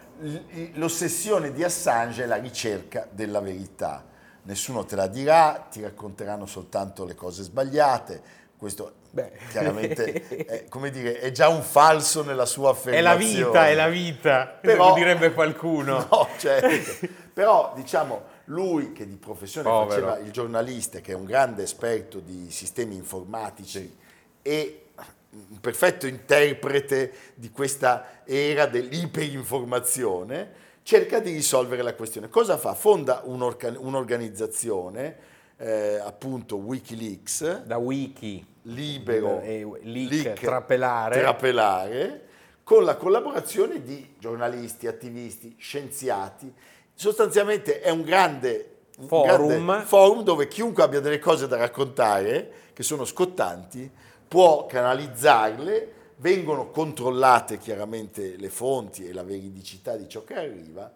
l'ossessione 0.73 1.51
di 1.51 1.63
Assange 1.63 2.23
è 2.23 2.25
la 2.25 2.36
ricerca 2.38 3.08
della 3.10 3.39
verità. 3.39 4.05
Nessuno 4.43 4.86
te 4.86 4.95
la 4.95 5.08
dirà, 5.08 5.67
ti 5.69 5.82
racconteranno 5.82 6.45
soltanto 6.45 7.05
le 7.05 7.15
cose 7.15 7.43
sbagliate. 7.43 8.38
Questo 8.58 8.93
Beh. 9.12 9.32
chiaramente 9.49 10.27
è, 10.45 10.65
come 10.67 10.89
dire, 10.91 11.19
è 11.19 11.32
già 11.32 11.47
un 11.49 11.62
falso 11.62 12.23
nella 12.23 12.45
sua 12.45 12.75
È 12.84 12.99
la 13.01 13.12
affermazione. 13.12 13.45
vita, 13.45 13.67
è 13.67 13.73
la 13.75 13.88
vita, 13.88 14.45
Però- 14.62 14.89
lo 14.89 14.93
direbbe 14.95 15.34
qualcuno. 15.34 16.05
No, 16.10 16.27
certo. 16.38 17.08
Però 17.34 17.71
diciamo, 17.75 18.23
lui 18.45 18.91
che 18.91 19.08
di 19.08 19.15
professione 19.15 19.69
Povero. 19.69 19.89
faceva 20.08 20.17
il 20.25 20.32
giornalista, 20.32 20.99
che 20.99 21.12
è 21.13 21.15
un 21.15 21.25
grande 21.25 21.63
esperto 21.63 22.19
di 22.19 22.51
sistemi 22.51 22.95
informatici 22.95 23.95
e 24.41 24.88
un 25.31 25.59
perfetto 25.59 26.07
interprete 26.07 27.11
di 27.35 27.51
questa 27.51 28.21
era 28.25 28.65
dell'iperinformazione, 28.65 30.51
cerca 30.83 31.19
di 31.19 31.31
risolvere 31.31 31.81
la 31.83 31.93
questione. 31.93 32.29
Cosa 32.29 32.57
fa? 32.57 32.73
Fonda 32.73 33.21
un'orga- 33.25 33.73
un'organizzazione, 33.77 35.17
eh, 35.57 35.95
appunto 36.03 36.55
Wikileaks, 36.57 37.63
Da 37.63 37.77
wiki, 37.77 38.43
libero, 38.63 39.41
Eh, 39.41 39.67
leak, 39.83 40.39
trapelare. 40.39 41.19
trapelare, 41.19 42.23
con 42.63 42.83
la 42.83 42.95
collaborazione 42.95 43.81
di 43.83 44.15
giornalisti, 44.17 44.87
attivisti, 44.87 45.55
scienziati. 45.57 46.51
Sostanzialmente 46.93 47.81
è 47.81 47.89
un 47.89 48.01
grande 48.01 48.73
un 48.99 49.07
Forum. 49.07 49.65
grande 49.65 49.85
forum 49.85 50.23
dove 50.23 50.47
chiunque 50.49 50.83
abbia 50.83 50.99
delle 50.99 51.19
cose 51.19 51.47
da 51.47 51.55
raccontare, 51.55 52.51
che 52.73 52.83
sono 52.83 53.05
scottanti, 53.05 53.89
può 54.29 54.65
canalizzarle, 54.67 55.91
vengono 56.17 56.69
controllate 56.69 57.57
chiaramente 57.57 58.35
le 58.37 58.49
fonti 58.49 59.05
e 59.07 59.11
la 59.11 59.23
veridicità 59.23 59.97
di 59.97 60.07
ciò 60.07 60.23
che 60.23 60.35
arriva, 60.35 60.89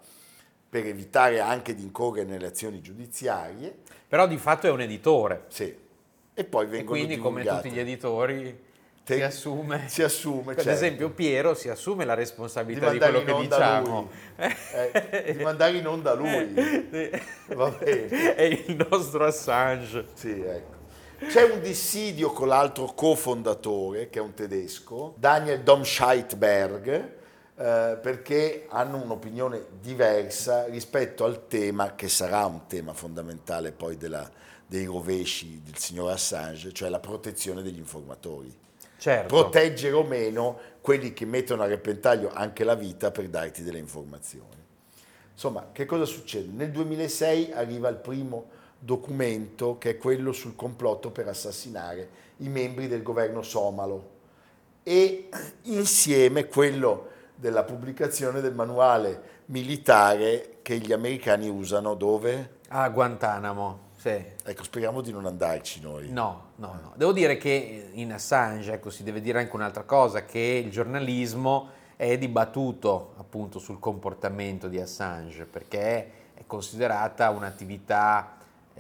per 0.70 0.86
evitare 0.88 1.40
anche 1.42 1.76
di 1.76 1.84
incorrere 1.84 2.26
nelle 2.30 2.48
azioni 2.48 2.80
giudiziarie. 2.82 3.76
però 4.08 4.28
di 4.28 4.38
fatto 4.38 4.68
è 4.68 4.70
un 4.70 4.82
editore. 4.82 5.46
Sì. 5.50 5.76
E 6.36 6.44
poi 6.46 6.66
E 6.66 6.68
vengono 6.68 6.98
quindi, 6.98 7.18
come 7.18 7.42
divulgate. 7.42 7.62
tutti 7.68 7.76
gli 7.76 7.80
editori, 7.80 8.64
Te- 9.04 9.16
si 9.16 9.22
assume. 9.22 9.84
si 9.88 10.02
assume, 10.04 10.54
certo. 10.56 10.70
esempio, 10.70 11.10
Piero 11.10 11.54
si 11.56 11.70
assume 11.70 12.06
la 12.06 12.14
di 12.16 12.20
responsabilità 12.22 12.90
di, 12.92 12.98
mandare 13.00 13.24
quello 13.24 13.38
che 13.40 13.48
diciamo. 13.48 14.10
lui. 14.38 14.56
Eh, 15.24 15.34
di 15.38 15.44
mandare 15.44 15.78
in 15.78 15.88
onda 15.88 16.14
lui. 16.14 16.54
Va 17.54 17.70
bene. 17.70 18.36
È 18.36 18.42
il 18.44 18.86
nostro 18.90 19.26
Assange. 19.26 20.06
Sì, 20.14 20.42
ecco. 20.42 20.73
C'è 21.28 21.44
un 21.44 21.62
dissidio 21.62 22.32
con 22.32 22.48
l'altro 22.48 22.86
cofondatore, 22.94 24.10
che 24.10 24.20
è 24.20 24.22
un 24.22 24.34
tedesco, 24.34 25.16
Daniel 25.18 25.62
Domscheitberg, 25.62 26.88
eh, 27.56 27.98
perché 28.02 28.66
hanno 28.70 29.02
un'opinione 29.02 29.66
diversa 29.80 30.66
rispetto 30.66 31.24
al 31.24 31.48
tema, 31.48 31.96
che 31.96 32.10
sarà 32.10 32.46
un 32.46 32.66
tema 32.68 32.94
fondamentale 32.94 33.72
poi 33.72 33.98
della- 33.98 34.30
dei 34.66 34.86
rovesci 34.86 35.62
del 35.64 35.78
signor 35.78 36.12
Assange, 36.12 36.72
cioè 36.74 36.90
la 36.90 37.00
protezione 37.00 37.62
degli 37.62 37.78
informatori. 37.78 38.62
Certo. 38.98 39.28
Proteggere 39.28 39.94
o 39.96 40.04
meno 40.04 40.58
quelli 40.82 41.14
che 41.14 41.26
mettono 41.26 41.64
a 41.64 41.68
repentaglio 41.68 42.32
anche 42.34 42.64
la 42.64 42.76
vita 42.76 43.12
per 43.12 43.28
darti 43.28 43.62
delle 43.62 43.78
informazioni. 43.78 44.62
Insomma, 45.34 45.70
che 45.72 45.86
cosa 45.86 46.06
succede? 46.06 46.50
Nel 46.52 46.72
2006 46.72 47.52
arriva 47.54 47.90
il 47.90 47.98
primo 47.98 48.62
documento 48.84 49.78
che 49.78 49.92
è 49.92 49.98
quello 49.98 50.34
sul 50.34 50.56
complotto 50.56 51.10
per 51.10 51.28
assassinare 51.28 52.10
i 52.38 52.50
membri 52.50 52.88
del 52.88 53.02
governo 53.02 53.42
somalo 53.42 54.10
e 54.84 55.30
insieme 55.64 56.48
quello 56.48 57.08
della 57.36 57.64
pubblicazione 57.64 58.42
del 58.42 58.54
manuale 58.54 59.42
militare 59.46 60.58
che 60.62 60.78
gli 60.80 60.92
americani 60.92 61.48
usano 61.48 61.94
dove? 61.94 62.60
A 62.70 62.90
Guantanamo, 62.90 63.92
sì. 63.96 64.22
Ecco, 64.44 64.64
speriamo 64.64 65.00
di 65.00 65.12
non 65.12 65.26
andarci 65.26 65.80
noi. 65.80 66.12
No, 66.12 66.52
no, 66.58 66.80
no. 66.82 66.94
Devo 66.96 67.14
dire 67.14 67.38
che 67.38 67.90
in 67.94 68.12
Assange, 68.12 68.74
ecco, 68.74 68.90
si 68.90 69.04
deve 69.04 69.22
dire 69.22 69.40
anche 69.40 69.56
un'altra 69.56 69.84
cosa, 69.84 70.26
che 70.26 70.40
il 70.40 70.72
giornalismo 70.72 71.70
è 71.96 72.18
dibattuto 72.18 73.14
appunto 73.18 73.60
sul 73.60 73.80
comportamento 73.80 74.68
di 74.68 74.80
Assange, 74.80 75.46
perché 75.46 76.12
è 76.34 76.44
considerata 76.46 77.30
un'attività, 77.30 78.38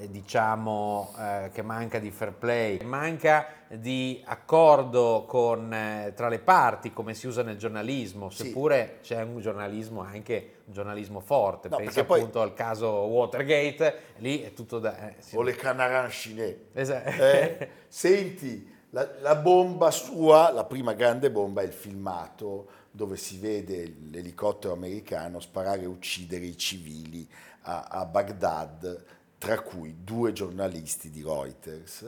diciamo, 0.09 1.13
eh, 1.19 1.49
che 1.53 1.61
manca 1.61 1.99
di 1.99 2.09
fair 2.11 2.33
play, 2.33 2.83
manca 2.83 3.47
di 3.69 4.21
accordo 4.25 5.25
con, 5.27 5.71
eh, 5.73 6.13
tra 6.15 6.29
le 6.29 6.39
parti, 6.39 6.91
come 6.91 7.13
si 7.13 7.27
usa 7.27 7.43
nel 7.43 7.57
giornalismo, 7.57 8.29
Sì. 8.29 8.45
seppure 8.45 8.99
c'è 9.01 9.21
un 9.21 9.39
giornalismo 9.39 10.01
anche 10.01 10.61
un 10.65 10.73
giornalismo 10.73 11.19
forte. 11.19 11.69
No, 11.69 11.77
Pensa 11.77 11.91
perché 11.91 12.07
poi- 12.07 12.19
appunto 12.19 12.41
al 12.41 12.53
caso 12.53 12.87
Watergate, 12.89 13.97
lì 14.17 14.41
è 14.41 14.53
tutto 14.53 14.79
da... 14.79 15.09
eh, 15.09 15.15
si- 15.19 15.35
O 15.37 15.41
le 15.41 15.55
canarancine. 15.55 16.57
Esatto. 16.73 17.09
Eh, 17.09 17.69
senti, 17.87 18.71
la, 18.91 19.07
la 19.21 19.35
bomba 19.35 19.91
sua, 19.91 20.51
la 20.51 20.63
prima 20.65 20.93
grande 20.93 21.29
bomba 21.31 21.61
è 21.61 21.65
il 21.65 21.73
filmato 21.73 22.67
dove 22.91 23.17
si 23.17 23.39
vede 23.39 23.95
l'elicottero 24.11 24.73
americano 24.73 25.39
sparare 25.39 25.81
e 25.81 25.85
uccidere 25.87 26.45
i 26.45 26.55
civili 26.57 27.27
a, 27.63 27.85
a 27.89 28.05
Baghdad, 28.05 29.03
tra 29.43 29.59
cui 29.59 29.97
due 30.05 30.31
giornalisti 30.31 31.09
di 31.09 31.21
Reuters. 31.21 32.05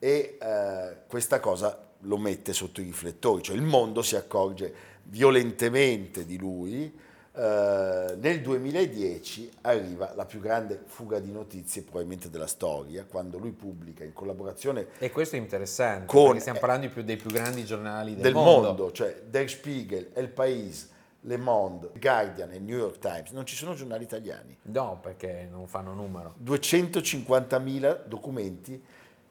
E 0.00 0.36
eh, 0.40 0.96
questa 1.06 1.38
cosa 1.38 1.90
lo 2.00 2.18
mette 2.18 2.52
sotto 2.52 2.80
i 2.80 2.84
riflettori, 2.84 3.40
cioè 3.40 3.54
il 3.54 3.62
mondo 3.62 4.02
si 4.02 4.16
accorge 4.16 4.74
violentemente 5.04 6.26
di 6.26 6.36
lui. 6.36 6.92
Eh, 7.38 8.14
nel 8.18 8.40
2010 8.40 9.50
arriva 9.60 10.12
la 10.16 10.24
più 10.24 10.40
grande 10.40 10.82
fuga 10.86 11.20
di 11.20 11.30
notizie 11.30 11.82
probabilmente 11.82 12.30
della 12.30 12.48
storia, 12.48 13.04
quando 13.04 13.38
lui 13.38 13.52
pubblica 13.52 14.02
in 14.02 14.12
collaborazione 14.12 14.88
E 14.98 15.10
questo 15.12 15.36
è 15.36 15.38
interessante, 15.38 16.06
Con- 16.06 16.24
perché 16.24 16.40
stiamo 16.40 16.58
parlando 16.58 16.86
di 16.88 16.92
più 16.92 17.02
dei 17.04 17.16
più 17.16 17.30
grandi 17.30 17.64
giornali 17.64 18.14
del, 18.14 18.22
del 18.22 18.32
mondo. 18.32 18.66
mondo. 18.68 18.90
cioè 18.92 19.22
Der 19.28 19.48
Spiegel, 19.48 20.10
El 20.14 20.30
País, 20.30 20.88
Le 21.26 21.36
Monde, 21.38 21.90
Guardian 21.98 22.52
e 22.52 22.60
New 22.60 22.78
York 22.78 22.98
Times, 22.98 23.30
non 23.32 23.44
ci 23.44 23.56
sono 23.56 23.74
giornali 23.74 24.04
italiani. 24.04 24.56
No, 24.62 24.98
perché 25.02 25.48
non 25.50 25.66
fanno 25.66 25.92
numero. 25.92 26.36
250.000 26.44 28.04
documenti 28.06 28.80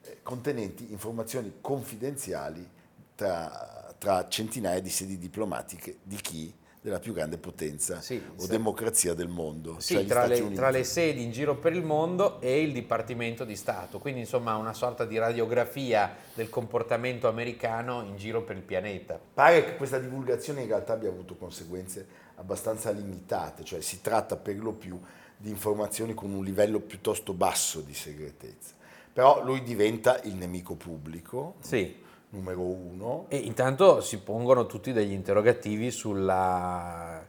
eh, 0.02 0.18
contenenti 0.22 0.90
informazioni 0.92 1.54
confidenziali 1.60 2.68
tra, 3.14 3.94
tra 3.96 4.28
centinaia 4.28 4.80
di 4.80 4.90
sedi 4.90 5.16
diplomatiche 5.16 5.98
di 6.02 6.16
chi? 6.16 6.54
Della 6.86 7.00
più 7.00 7.12
grande 7.14 7.36
potenza 7.36 8.00
Sì, 8.00 8.22
o 8.36 8.42
sì. 8.42 8.46
democrazia 8.48 9.12
del 9.12 9.26
mondo. 9.26 9.80
Sì, 9.80 9.94
cioè 9.94 10.06
tra, 10.06 10.26
le, 10.26 10.52
tra 10.52 10.70
le 10.70 10.84
sedi 10.84 11.24
in 11.24 11.32
giro 11.32 11.56
per 11.56 11.72
il 11.72 11.82
mondo 11.82 12.40
e 12.40 12.62
il 12.62 12.70
Dipartimento 12.72 13.44
di 13.44 13.56
Stato, 13.56 13.98
quindi 13.98 14.20
insomma 14.20 14.54
una 14.54 14.72
sorta 14.72 15.04
di 15.04 15.18
radiografia 15.18 16.14
del 16.32 16.48
comportamento 16.48 17.26
americano 17.26 18.02
in 18.02 18.16
giro 18.16 18.44
per 18.44 18.54
il 18.54 18.62
pianeta. 18.62 19.18
Pare 19.34 19.64
che 19.64 19.74
questa 19.74 19.98
divulgazione 19.98 20.60
in 20.60 20.68
realtà 20.68 20.92
abbia 20.92 21.08
avuto 21.08 21.34
conseguenze 21.34 22.06
abbastanza 22.36 22.92
limitate, 22.92 23.64
cioè 23.64 23.80
si 23.80 24.00
tratta 24.00 24.36
per 24.36 24.56
lo 24.56 24.70
più 24.70 24.96
di 25.36 25.50
informazioni 25.50 26.14
con 26.14 26.30
un 26.30 26.44
livello 26.44 26.78
piuttosto 26.78 27.32
basso 27.32 27.80
di 27.80 27.94
segretezza. 27.94 28.74
Però 29.12 29.42
lui 29.42 29.64
diventa 29.64 30.20
il 30.22 30.36
nemico 30.36 30.76
pubblico, 30.76 31.56
Sì. 31.58 32.04
Numero 32.36 32.60
uno, 32.60 33.26
E 33.28 33.36
intanto 33.38 34.00
si 34.00 34.18
pongono 34.18 34.66
tutti 34.66 34.92
degli 34.92 35.12
interrogativi 35.12 35.90
sulla 35.90 37.24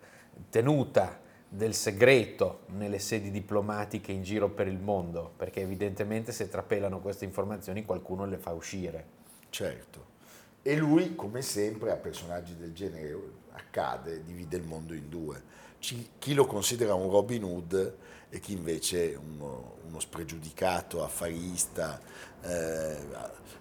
tenuta 0.50 1.20
del 1.50 1.74
segreto 1.74 2.62
nelle 2.76 3.00
sedi 3.00 3.32
diplomatiche 3.32 4.12
in 4.12 4.22
giro 4.22 4.50
per 4.50 4.68
il 4.68 4.80
mondo, 4.80 5.32
perché 5.38 5.62
evidentemente 5.62 6.32
se 6.32 6.50
trapelano 6.50 7.00
queste 7.00 7.26
informazioni 7.26 7.86
qualcuno 7.86 8.26
le 8.26 8.38
fa 8.38 8.52
uscire. 8.52 9.06
certo. 9.50 10.16
E 10.62 10.76
lui, 10.76 11.16
come 11.16 11.42
sempre, 11.42 11.92
a 11.92 11.96
personaggi 11.96 12.58
del 12.58 12.74
genere 12.74 13.18
accade, 13.52 14.22
divide 14.22 14.58
il 14.58 14.64
mondo 14.64 14.94
in 14.94 15.08
due. 15.08 15.42
Ci- 15.80 16.10
chi 16.20 16.34
lo 16.34 16.46
considera 16.46 16.94
un 16.94 17.10
Robin 17.10 17.44
Hood 17.44 17.96
e 18.30 18.40
chi 18.42 18.52
invece 18.52 19.16
uno, 19.16 19.76
uno 19.88 20.00
spregiudicato, 20.02 21.02
affarista, 21.02 22.02
eh, 22.42 22.98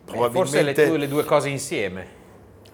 Eh, 0.09 0.29
Forse 0.31 0.62
le, 0.62 0.75
probabilmente... 0.75 0.85
due- 0.85 0.99
le 0.99 1.09
due 1.09 1.25
cose 1.25 1.49
insieme. 1.49 2.07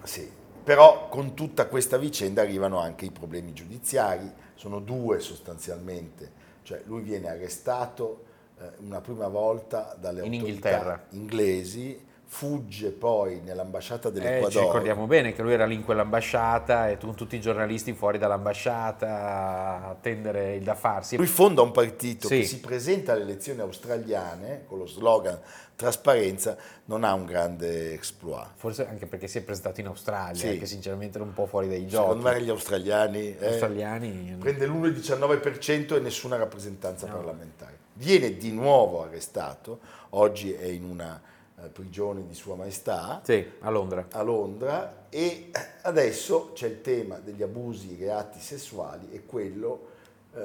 Sì, 0.03 0.29
però 0.63 1.07
con 1.09 1.33
tutta 1.33 1.67
questa 1.67 1.97
vicenda 1.97 2.41
arrivano 2.41 2.79
anche 2.79 3.05
i 3.05 3.11
problemi 3.11 3.53
giudiziari, 3.53 4.31
sono 4.55 4.79
due 4.79 5.19
sostanzialmente, 5.19 6.31
cioè 6.63 6.81
lui 6.85 7.01
viene 7.01 7.29
arrestato 7.29 8.25
eh, 8.59 8.63
una 8.79 9.01
prima 9.01 9.27
volta 9.27 9.95
dalle 9.99 10.21
In 10.21 10.33
autorità 10.33 10.37
Inghilterra. 10.37 11.05
inglesi, 11.11 12.05
fugge 12.33 12.89
poi 12.89 13.41
nell'ambasciata 13.41 14.09
Eh, 14.09 14.13
ci 14.13 14.19
dell'Equador. 14.19 14.63
ricordiamo 14.63 15.05
bene 15.05 15.33
che 15.33 15.43
lui 15.43 15.53
era 15.53 15.67
lì 15.67 15.75
in 15.75 15.83
quell'ambasciata 15.85 16.89
e 16.89 16.97
tu- 16.97 17.13
tutti 17.13 17.35
i 17.35 17.39
giornalisti 17.39 17.93
fuori 17.93 18.17
dall'ambasciata 18.17 19.07
a 19.07 19.89
attendere 19.89 20.55
il 20.55 20.63
da 20.63 20.73
farsi. 20.73 21.15
Lui 21.15 21.27
fonda 21.27 21.61
un 21.61 21.69
partito 21.69 22.25
Sì. 22.27 22.39
che 22.39 22.45
si 22.45 22.59
presenta 22.59 23.11
alle 23.11 23.21
elezioni 23.21 23.59
australiane 23.59 24.63
con 24.65 24.79
lo 24.79 24.87
slogan 24.87 25.39
trasparenza, 25.75 26.55
non 26.85 27.03
ha 27.03 27.13
un 27.13 27.25
grande 27.25 27.93
exploit. 27.93 28.47
Forse 28.55 28.87
anche 28.87 29.05
perché 29.05 29.27
si 29.27 29.37
è 29.37 29.41
presentato 29.43 29.79
in 29.81 29.87
Australia, 29.87 30.33
Sì. 30.51 30.57
che 30.57 30.65
sinceramente 30.65 31.17
era 31.17 31.25
un 31.25 31.33
po' 31.33 31.45
fuori 31.45 31.67
dai 31.67 31.85
giochi. 31.87 32.07
Secondo 32.09 32.29
me 32.31 32.41
gli 32.41 32.49
australiani... 32.49 33.37
Eh, 33.37 33.45
australiani 33.47 34.37
prende 34.39 34.65
l'1,19% 34.65 35.95
e 35.95 35.99
nessuna 35.99 36.37
rappresentanza 36.37 37.05
parlamentare. 37.07 37.77
Viene 37.93 38.37
di 38.37 38.51
nuovo 38.51 39.03
arrestato, 39.03 39.79
oggi 40.11 40.51
è 40.53 40.65
in 40.65 40.83
una 40.85 41.21
prigione 41.71 42.25
di 42.27 42.33
Sua 42.33 42.55
Maestà 42.55 43.21
Sì, 43.23 43.45
a 43.59 43.69
Londra. 43.69 44.07
a 44.11 44.21
Londra 44.21 45.05
e 45.09 45.51
adesso 45.83 46.51
c'è 46.53 46.67
il 46.67 46.81
tema 46.81 47.19
degli 47.19 47.43
abusi, 47.43 47.95
reati 47.99 48.39
sessuali 48.39 49.11
e 49.11 49.25
quello 49.25 49.87
eh, 50.35 50.41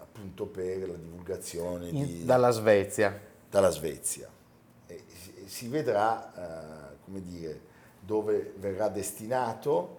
appunto 0.00 0.46
per 0.46 0.88
la 0.88 0.94
divulgazione 0.96 1.88
In- 1.88 2.06
di- 2.06 2.24
dalla 2.24 2.50
Svezia. 2.50 3.18
dalla 3.50 3.70
Svezia. 3.70 4.28
E 4.86 5.04
si, 5.06 5.32
si 5.46 5.68
vedrà, 5.68 6.32
eh, 6.92 6.96
come 7.04 7.20
dire, 7.22 7.60
dove 8.00 8.54
verrà 8.56 8.88
destinato. 8.88 9.96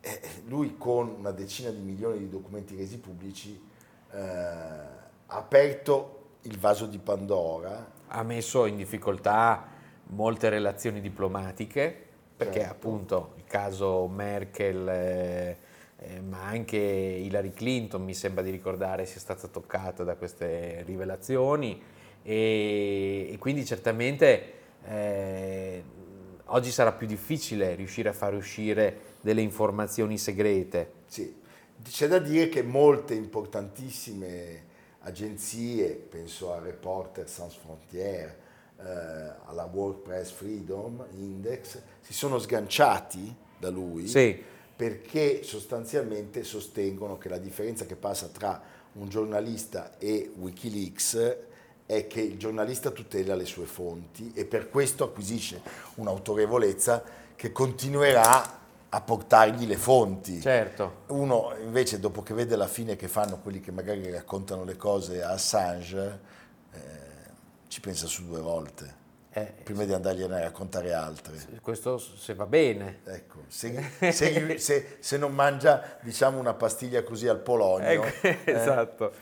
Eh, 0.00 0.20
lui 0.46 0.76
con 0.78 1.08
una 1.18 1.30
decina 1.30 1.70
di 1.70 1.80
milioni 1.80 2.18
di 2.18 2.28
documenti 2.30 2.74
resi 2.74 2.98
pubblici 2.98 3.60
eh, 4.12 4.18
ha 4.18 5.36
aperto 5.36 6.16
il 6.42 6.58
vaso 6.58 6.86
di 6.86 6.98
Pandora. 6.98 7.98
Ha 8.08 8.22
messo 8.22 8.64
in 8.66 8.76
difficoltà 8.76 9.66
molte 10.10 10.48
relazioni 10.48 11.00
diplomatiche, 11.00 11.94
perché 12.36 12.60
Certo. 12.60 12.72
appunto 12.72 13.32
il 13.36 13.44
caso 13.44 14.06
Merkel, 14.08 14.88
eh, 14.88 15.56
eh, 15.98 16.20
ma 16.20 16.44
anche 16.44 16.76
Hillary 16.76 17.52
Clinton, 17.52 18.02
mi 18.02 18.14
sembra 18.14 18.42
di 18.42 18.50
ricordare, 18.50 19.04
sia 19.04 19.20
stata 19.20 19.46
toccata 19.48 20.04
da 20.04 20.14
queste 20.16 20.82
rivelazioni 20.86 21.80
e, 22.22 23.28
e 23.30 23.38
quindi 23.38 23.64
certamente 23.64 24.52
eh, 24.86 25.82
oggi 26.46 26.70
sarà 26.70 26.92
più 26.92 27.06
difficile 27.06 27.74
riuscire 27.74 28.08
a 28.08 28.12
far 28.12 28.34
uscire 28.34 29.16
delle 29.20 29.42
informazioni 29.42 30.16
segrete. 30.16 30.92
Sì. 31.06 31.38
C'è 31.82 32.08
da 32.08 32.18
dire 32.18 32.48
che 32.48 32.62
molte 32.62 33.14
importantissime 33.14 34.68
agenzie, 35.00 35.94
penso 35.94 36.52
a 36.52 36.58
Reporter 36.58 37.28
Sans 37.28 37.54
Frontières, 37.54 38.34
eh, 38.84 39.32
alla 39.46 39.68
World 39.72 39.98
Press 40.00 40.30
Freedom 40.30 41.04
Index, 41.12 41.80
si 42.00 42.12
sono 42.12 42.38
sganciati 42.38 43.34
da 43.58 43.68
lui 43.70 44.06
Sì. 44.08 44.42
perché 44.74 45.42
sostanzialmente 45.42 46.42
sostengono 46.44 47.18
che 47.18 47.28
la 47.28 47.38
differenza 47.38 47.84
che 47.86 47.96
passa 47.96 48.28
tra 48.28 48.60
un 48.92 49.08
giornalista 49.08 49.98
e 49.98 50.32
Wikileaks 50.36 51.36
è 51.86 52.06
che 52.06 52.20
il 52.20 52.38
giornalista 52.38 52.90
tutela 52.90 53.34
le 53.34 53.44
sue 53.44 53.66
fonti 53.66 54.32
e 54.34 54.44
per 54.44 54.70
questo 54.70 55.04
acquisisce 55.04 55.60
un'autorevolezza 55.96 57.02
che 57.36 57.52
continuerà 57.52 58.58
a 58.88 59.00
portargli 59.00 59.66
le 59.66 59.76
fonti. 59.76 60.40
Certo. 60.40 61.02
Uno 61.08 61.52
invece 61.62 62.00
dopo 62.00 62.22
che 62.22 62.34
vede 62.34 62.56
la 62.56 62.66
fine 62.66 62.96
che 62.96 63.06
fanno 63.08 63.38
quelli 63.40 63.60
che 63.60 63.70
magari 63.70 64.10
raccontano 64.10 64.64
le 64.64 64.76
cose 64.76 65.22
a 65.22 65.30
Assange, 65.30 66.18
ci 67.70 67.80
pensa 67.80 68.06
su 68.08 68.26
due 68.26 68.40
volte, 68.40 68.98
Eh, 69.32 69.52
prima 69.62 69.84
di 69.84 69.92
andargliene 69.92 70.34
a 70.34 70.40
raccontare 70.40 70.92
altre. 70.92 71.34
questo 71.62 71.98
se 71.98 72.34
va 72.34 72.46
bene. 72.46 72.98
Ecco, 73.04 73.44
se, 73.46 73.92
se- 74.10 74.58
se- 74.58 74.96
se 74.98 75.16
non 75.16 75.32
mangia 75.32 75.98
diciamo 76.00 76.40
una 76.40 76.52
pastiglia 76.54 77.04
così 77.04 77.28
al 77.28 77.38
polonio. 77.38 77.86
Ecco, 77.88 78.26
eh. 78.26 78.38
esatto. 78.50 79.12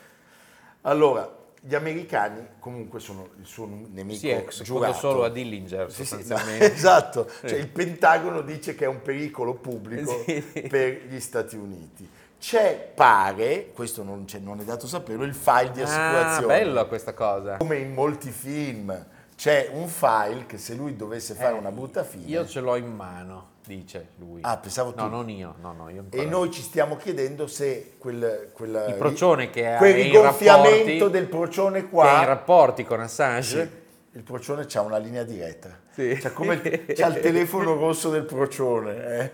Allora, 0.81 1.31
gli 1.61 1.75
americani 1.75 2.47
comunque 2.57 2.99
sono 2.99 3.29
il 3.39 3.45
suo 3.45 3.67
nemico 3.67 4.17
Sì, 4.19 4.29
secondo 4.29 4.63
giurato. 4.63 4.93
solo 4.97 5.23
a 5.25 5.29
Dillinger 5.29 5.91
Sì, 5.91 6.05
sì, 6.05 6.15
esatto, 6.59 7.29
cioè, 7.45 7.59
il 7.59 7.67
Pentagono 7.67 8.41
dice 8.41 8.73
che 8.73 8.85
è 8.85 8.87
un 8.87 9.03
pericolo 9.03 9.53
pubblico 9.55 10.23
Sì. 10.25 10.41
per 10.67 11.03
gli 11.07 11.19
Stati 11.19 11.55
Uniti. 11.55 12.09
C'è, 12.39 12.91
pare, 12.95 13.71
questo 13.73 14.01
non, 14.03 14.23
c'è- 14.25 14.39
non 14.39 14.59
è 14.61 14.63
dato 14.63 14.87
saperlo, 14.87 15.23
il 15.25 15.33
file 15.35 15.71
di 15.71 15.81
Ah, 15.81 15.83
assicurazione. 15.83 16.47
bella 16.47 16.85
questa 16.85 17.13
cosa. 17.13 17.57
Come 17.57 17.77
in 17.77 17.93
molti 17.93 18.31
film, 18.31 19.05
c'è 19.35 19.69
un 19.73 19.87
file 19.89 20.45
che 20.45 20.57
se 20.57 20.73
lui 20.73 20.95
dovesse 20.95 21.33
fare 21.33 21.53
una 21.53 21.71
brutta 21.71 22.03
fine... 22.03 22.25
Io 22.27 22.47
ce 22.47 22.61
l'ho 22.61 22.77
in 22.77 22.95
mano, 22.95 23.47
dice 23.65 24.09
lui. 24.19 24.39
Ah, 24.43 24.55
pensavo 24.57 24.93
tu. 24.93 25.01
No, 25.03 25.09
non 25.09 25.29
io, 25.29 25.55
no, 25.59 25.73
no, 25.73 25.89
io 25.89 26.05
E 26.11 26.25
noi 26.25 26.49
ci 26.49 26.61
stiamo 26.61 26.95
chiedendo 26.95 27.45
se 27.45 27.95
quel, 27.97 28.51
quel, 28.53 28.85
Il 28.87 28.95
procione 28.95 29.49
che 29.49 29.73
ha- 29.73 29.77
quel 29.77 29.93
rigonfiamento 29.95 30.77
rapporti- 30.87 31.09
del 31.11 31.25
procione 31.27 31.79
che 31.81 31.85
è 31.87 31.89
qua 31.89 32.19
in 32.21 32.25
rapporti 32.25 32.85
con 32.85 33.01
Assange. 33.01 33.78
Il 34.19 34.25
procione 34.25 34.65
c'ha 34.67 34.81
una 34.81 34.97
linea 34.97 35.23
diretta. 35.23 35.69
Sì. 35.91 36.13
C'ha, 36.19 36.31
come 36.33 36.55
il, 36.55 36.85
c'ha 36.93 37.07
il 37.07 37.21
telefono 37.21 37.75
rosso 37.75 38.09
del 38.09 38.25
procione. 38.25 39.17
eh. 39.17 39.31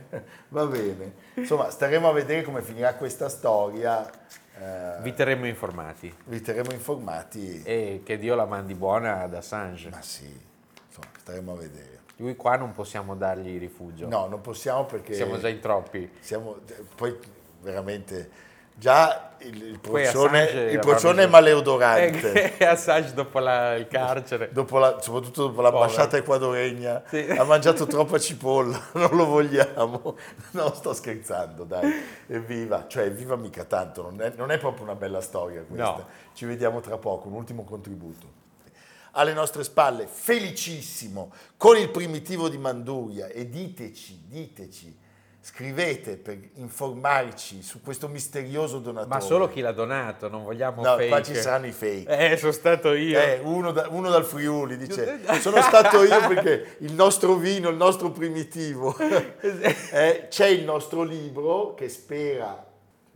Va 0.49 0.67
bene. 0.67 1.13
Insomma, 1.33 1.71
staremo 1.71 2.07
a 2.07 2.11
vedere 2.11 2.43
come 2.43 2.61
finirà 2.61 2.93
questa 2.93 3.27
storia. 3.27 4.07
eh, 4.59 5.01
Vi 5.01 5.11
terremo 5.15 5.47
informati. 5.47 6.15
vi 6.25 6.39
terremo 6.39 6.71
informati. 6.71 7.63
E 7.63 8.01
che 8.05 8.19
Dio 8.19 8.35
la 8.35 8.45
mandi 8.45 8.75
buona 8.75 9.21
ad 9.23 9.33
Assange. 9.33 9.89
Ma 9.89 10.03
sì, 10.03 10.25
insomma, 10.87 11.07
staremo 11.17 11.53
a 11.53 11.55
vedere. 11.55 11.99
Lui 12.17 12.35
qua 12.35 12.55
non 12.55 12.71
possiamo 12.71 13.15
dargli 13.15 13.57
rifugio. 13.57 14.07
No, 14.07 14.27
non 14.27 14.39
possiamo 14.41 14.85
perché 14.85 15.15
Siamo 15.15 15.39
già 15.39 15.49
in 15.49 15.59
troppi. 15.61 16.07
siamo- 16.19 16.59
poi 16.95 17.17
veramente 17.59 18.29
già 18.75 19.31
il, 19.39 19.63
il 19.63 19.79
procione 19.79 21.23
è 21.23 21.27
maleodorante. 21.27 22.57
Eh, 22.57 22.65
Assange 22.65 23.13
dopo 23.13 23.39
la- 23.39 23.75
il 23.75 23.87
carcere. 23.87 24.49
Dopo 24.51 24.77
la- 24.79 24.99
soprattutto 25.01 25.47
dopo 25.47 25.61
l'ambasciata 25.61 26.17
ecuadoregna, 26.17 27.03
Sì. 27.07 27.25
ha 27.29 27.43
mangiato 27.43 27.85
troppa 27.85 28.17
cipolla, 28.17 28.79
non 28.93 29.15
lo 29.15 29.25
vogliamo. 29.25 30.17
No, 30.51 30.73
sto 30.73 30.93
scherzando, 30.93 31.63
dai, 31.63 31.91
evviva, 32.27 32.85
cioè 32.87 33.03
evviva 33.05 33.35
mica 33.35 33.63
tanto, 33.65 34.01
non 34.01 34.21
è, 34.21 34.33
non 34.35 34.51
è 34.51 34.57
proprio 34.57 34.83
una 34.83 34.95
bella 34.95 35.21
storia 35.21 35.61
questa. 35.63 35.83
No. 35.85 36.07
Ci 36.33 36.45
vediamo 36.45 36.79
tra 36.81 36.97
poco, 36.97 37.27
un 37.27 37.33
ultimo 37.35 37.63
contributo. 37.63 38.43
Alle 39.17 39.31
nostre 39.33 39.63
spalle, 39.63 40.07
felicissimo, 40.07 41.31
con 41.55 41.77
il 41.77 41.89
primitivo 41.89 42.49
di 42.49 42.57
Manduria 42.57 43.27
e 43.27 43.47
diteci, 43.49 44.23
diteci, 44.27 44.97
scrivete 45.45 46.17
per 46.17 46.39
informarci 46.55 47.61
su 47.61 47.79
questo 47.83 48.07
misterioso 48.07 48.79
donatore. 48.79 49.13
Ma 49.13 49.19
solo 49.19 49.47
chi 49.47 49.61
l'ha 49.61 49.73
donato, 49.73 50.27
non 50.27 50.43
vogliamo 50.43 50.81
No, 50.81 50.95
fake. 50.95 51.07
qua 51.07 51.21
ci 51.21 51.35
saranno 51.35 51.67
i 51.67 51.71
fake. 51.71 52.31
Eh, 52.31 52.37
sono 52.37 52.51
stato 52.51 52.93
io. 52.93 53.19
Eh, 53.19 53.41
uno, 53.43 53.71
da- 53.71 53.85
uno 53.91 54.09
dal 54.09 54.25
Friuli 54.25 54.75
dice 54.75 55.19
sono 55.39 55.61
stato 55.61 56.01
io 56.03 56.17
perché 56.27 56.77
il 56.79 56.93
nostro 56.93 57.35
vino, 57.35 57.69
il 57.69 57.75
nostro 57.75 58.09
primitivo 58.09 58.95
Eh, 59.91 60.25
c'è 60.29 60.47
il 60.47 60.63
nostro 60.63 61.03
libro 61.03 61.75
che 61.75 61.89
spera 61.89 62.65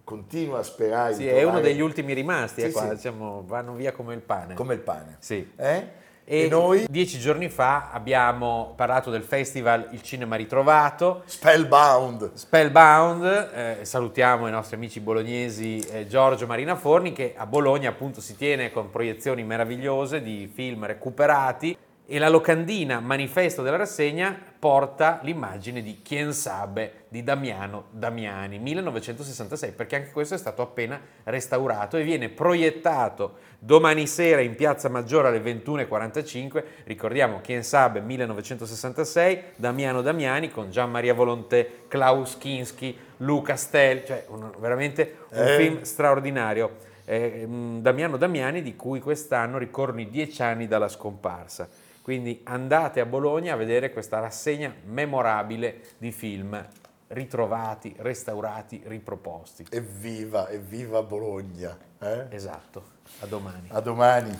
continua 0.03 0.59
a 0.59 0.63
sperare 0.63 1.15
Sì, 1.15 1.25
è 1.27 1.32
uno 1.41 1.41
trovare- 1.53 1.63
degli 1.63 1.82
ultimi 1.82 2.13
rimasti, 2.13 2.61
eh, 2.61 2.65
Sì, 2.67 2.71
qua, 2.71 2.84
sì. 2.89 2.95
diciamo, 2.95 3.43
vanno 3.47 3.73
via 3.73 3.91
come 3.91 4.13
il 4.13 4.21
pane. 4.21 4.53
come 4.53 4.75
il 4.75 4.80
pane 4.82 5.17
Sì. 5.19 5.51
Eh? 5.55 5.88
E, 6.32 6.43
e 6.43 6.47
noi? 6.47 6.86
dieci 6.88 7.17
giorni 7.17 7.49
fa 7.49 7.89
abbiamo 7.91 8.73
parlato 8.75 9.09
del 9.09 9.23
festival 9.23 9.88
Il 9.93 10.03
Cinema 10.03 10.36
Ritrovato, 10.36 11.23
spellbound. 11.25 12.34
Spellbound, 12.36 13.49
eh, 13.51 13.77
salutiamo 13.82 14.47
i 14.47 14.51
nostri 14.51 14.75
amici 14.75 14.99
bolognesi 14.99 15.80
eh, 15.89 16.05
Giorgio 16.05 16.45
Marina 16.45 16.75
Forni 16.75 17.13
che 17.13 17.34
a 17.36 17.47
Bologna 17.47 17.89
appunto 17.89 18.21
si 18.21 18.36
tiene 18.36 18.71
con 18.71 18.91
proiezioni 18.91 19.43
meravigliose 19.43 20.21
di 20.21 20.47
film 20.53 20.86
recuperati 20.86 21.75
e 22.12 22.18
la 22.18 22.28
locandina 22.28 22.99
manifesto 22.99 23.62
della 23.62 23.78
rassegna 23.78 24.36
porta 24.57 25.20
l'immagine 25.22 25.84
di 25.84 25.99
Chien 26.01 26.34
Sabe 26.34 27.05
di 27.07 27.24
Damiano 27.24 27.86
Damiani 27.91 28.57
1966 28.57 29.72
perché 29.74 29.95
anche 29.97 30.10
questo 30.12 30.34
è 30.34 30.38
stato 30.39 30.64
appena 30.64 30.99
restaurato 31.26 31.97
e 31.97 32.03
viene 32.03 32.30
proiettato 32.30 33.36
domani 33.60 34.07
sera 34.07 34.41
in 34.41 34.55
Piazza 34.55 34.89
Maggiore 34.89 35.28
alle 35.28 35.39
21.45 35.39 36.64
ricordiamo 36.86 37.41
Chien 37.41 37.64
Sabe 37.64 37.99
1966 38.01 39.43
Damiano 39.55 40.01
Damiani 40.01 40.49
con 40.49 40.72
Gian 40.72 40.89
Maria 40.89 41.14
Volonté 41.14 41.84
Klaus 41.88 42.38
Kinski 42.39 42.97
Luca 43.18 43.55
Stel 43.55 44.03
cioè 44.03 44.26
un- 44.30 44.51
veramente 44.57 45.18
un 45.30 45.43
Eh. 45.47 45.57
film 45.57 45.82
straordinario 45.84 46.88
eh, 47.05 47.43
mm, 47.47 47.80
Damiano 47.82 48.18
Damiani 48.18 48.62
di 48.64 48.76
cui 48.76 48.99
quest'anno 48.99 49.57
ricorrono 49.60 50.01
i 50.01 50.10
dieci 50.10 50.43
anni 50.43 50.68
dalla 50.68 50.88
scomparsa. 50.88 51.68
Quindi 52.02 52.41
andate 52.43 53.00
a 53.00 53.06
Bologna 53.06 53.54
a 53.54 53.58
vedere 53.58 53.91
questa 53.91 54.20
rassegna 54.20 54.74
memorabile 54.86 55.82
di 55.97 56.12
film 56.12 56.68
ritrovati, 57.08 57.95
restaurati, 57.97 58.82
riproposti. 58.86 59.66
evviva 59.70 60.50
evviva 60.50 61.02
Bologna 61.02 61.76
eh? 62.00 62.28
Esatto, 62.30 62.84
a 63.20 63.26
domani. 63.26 63.68
a 63.72 63.80
domani 63.80 64.39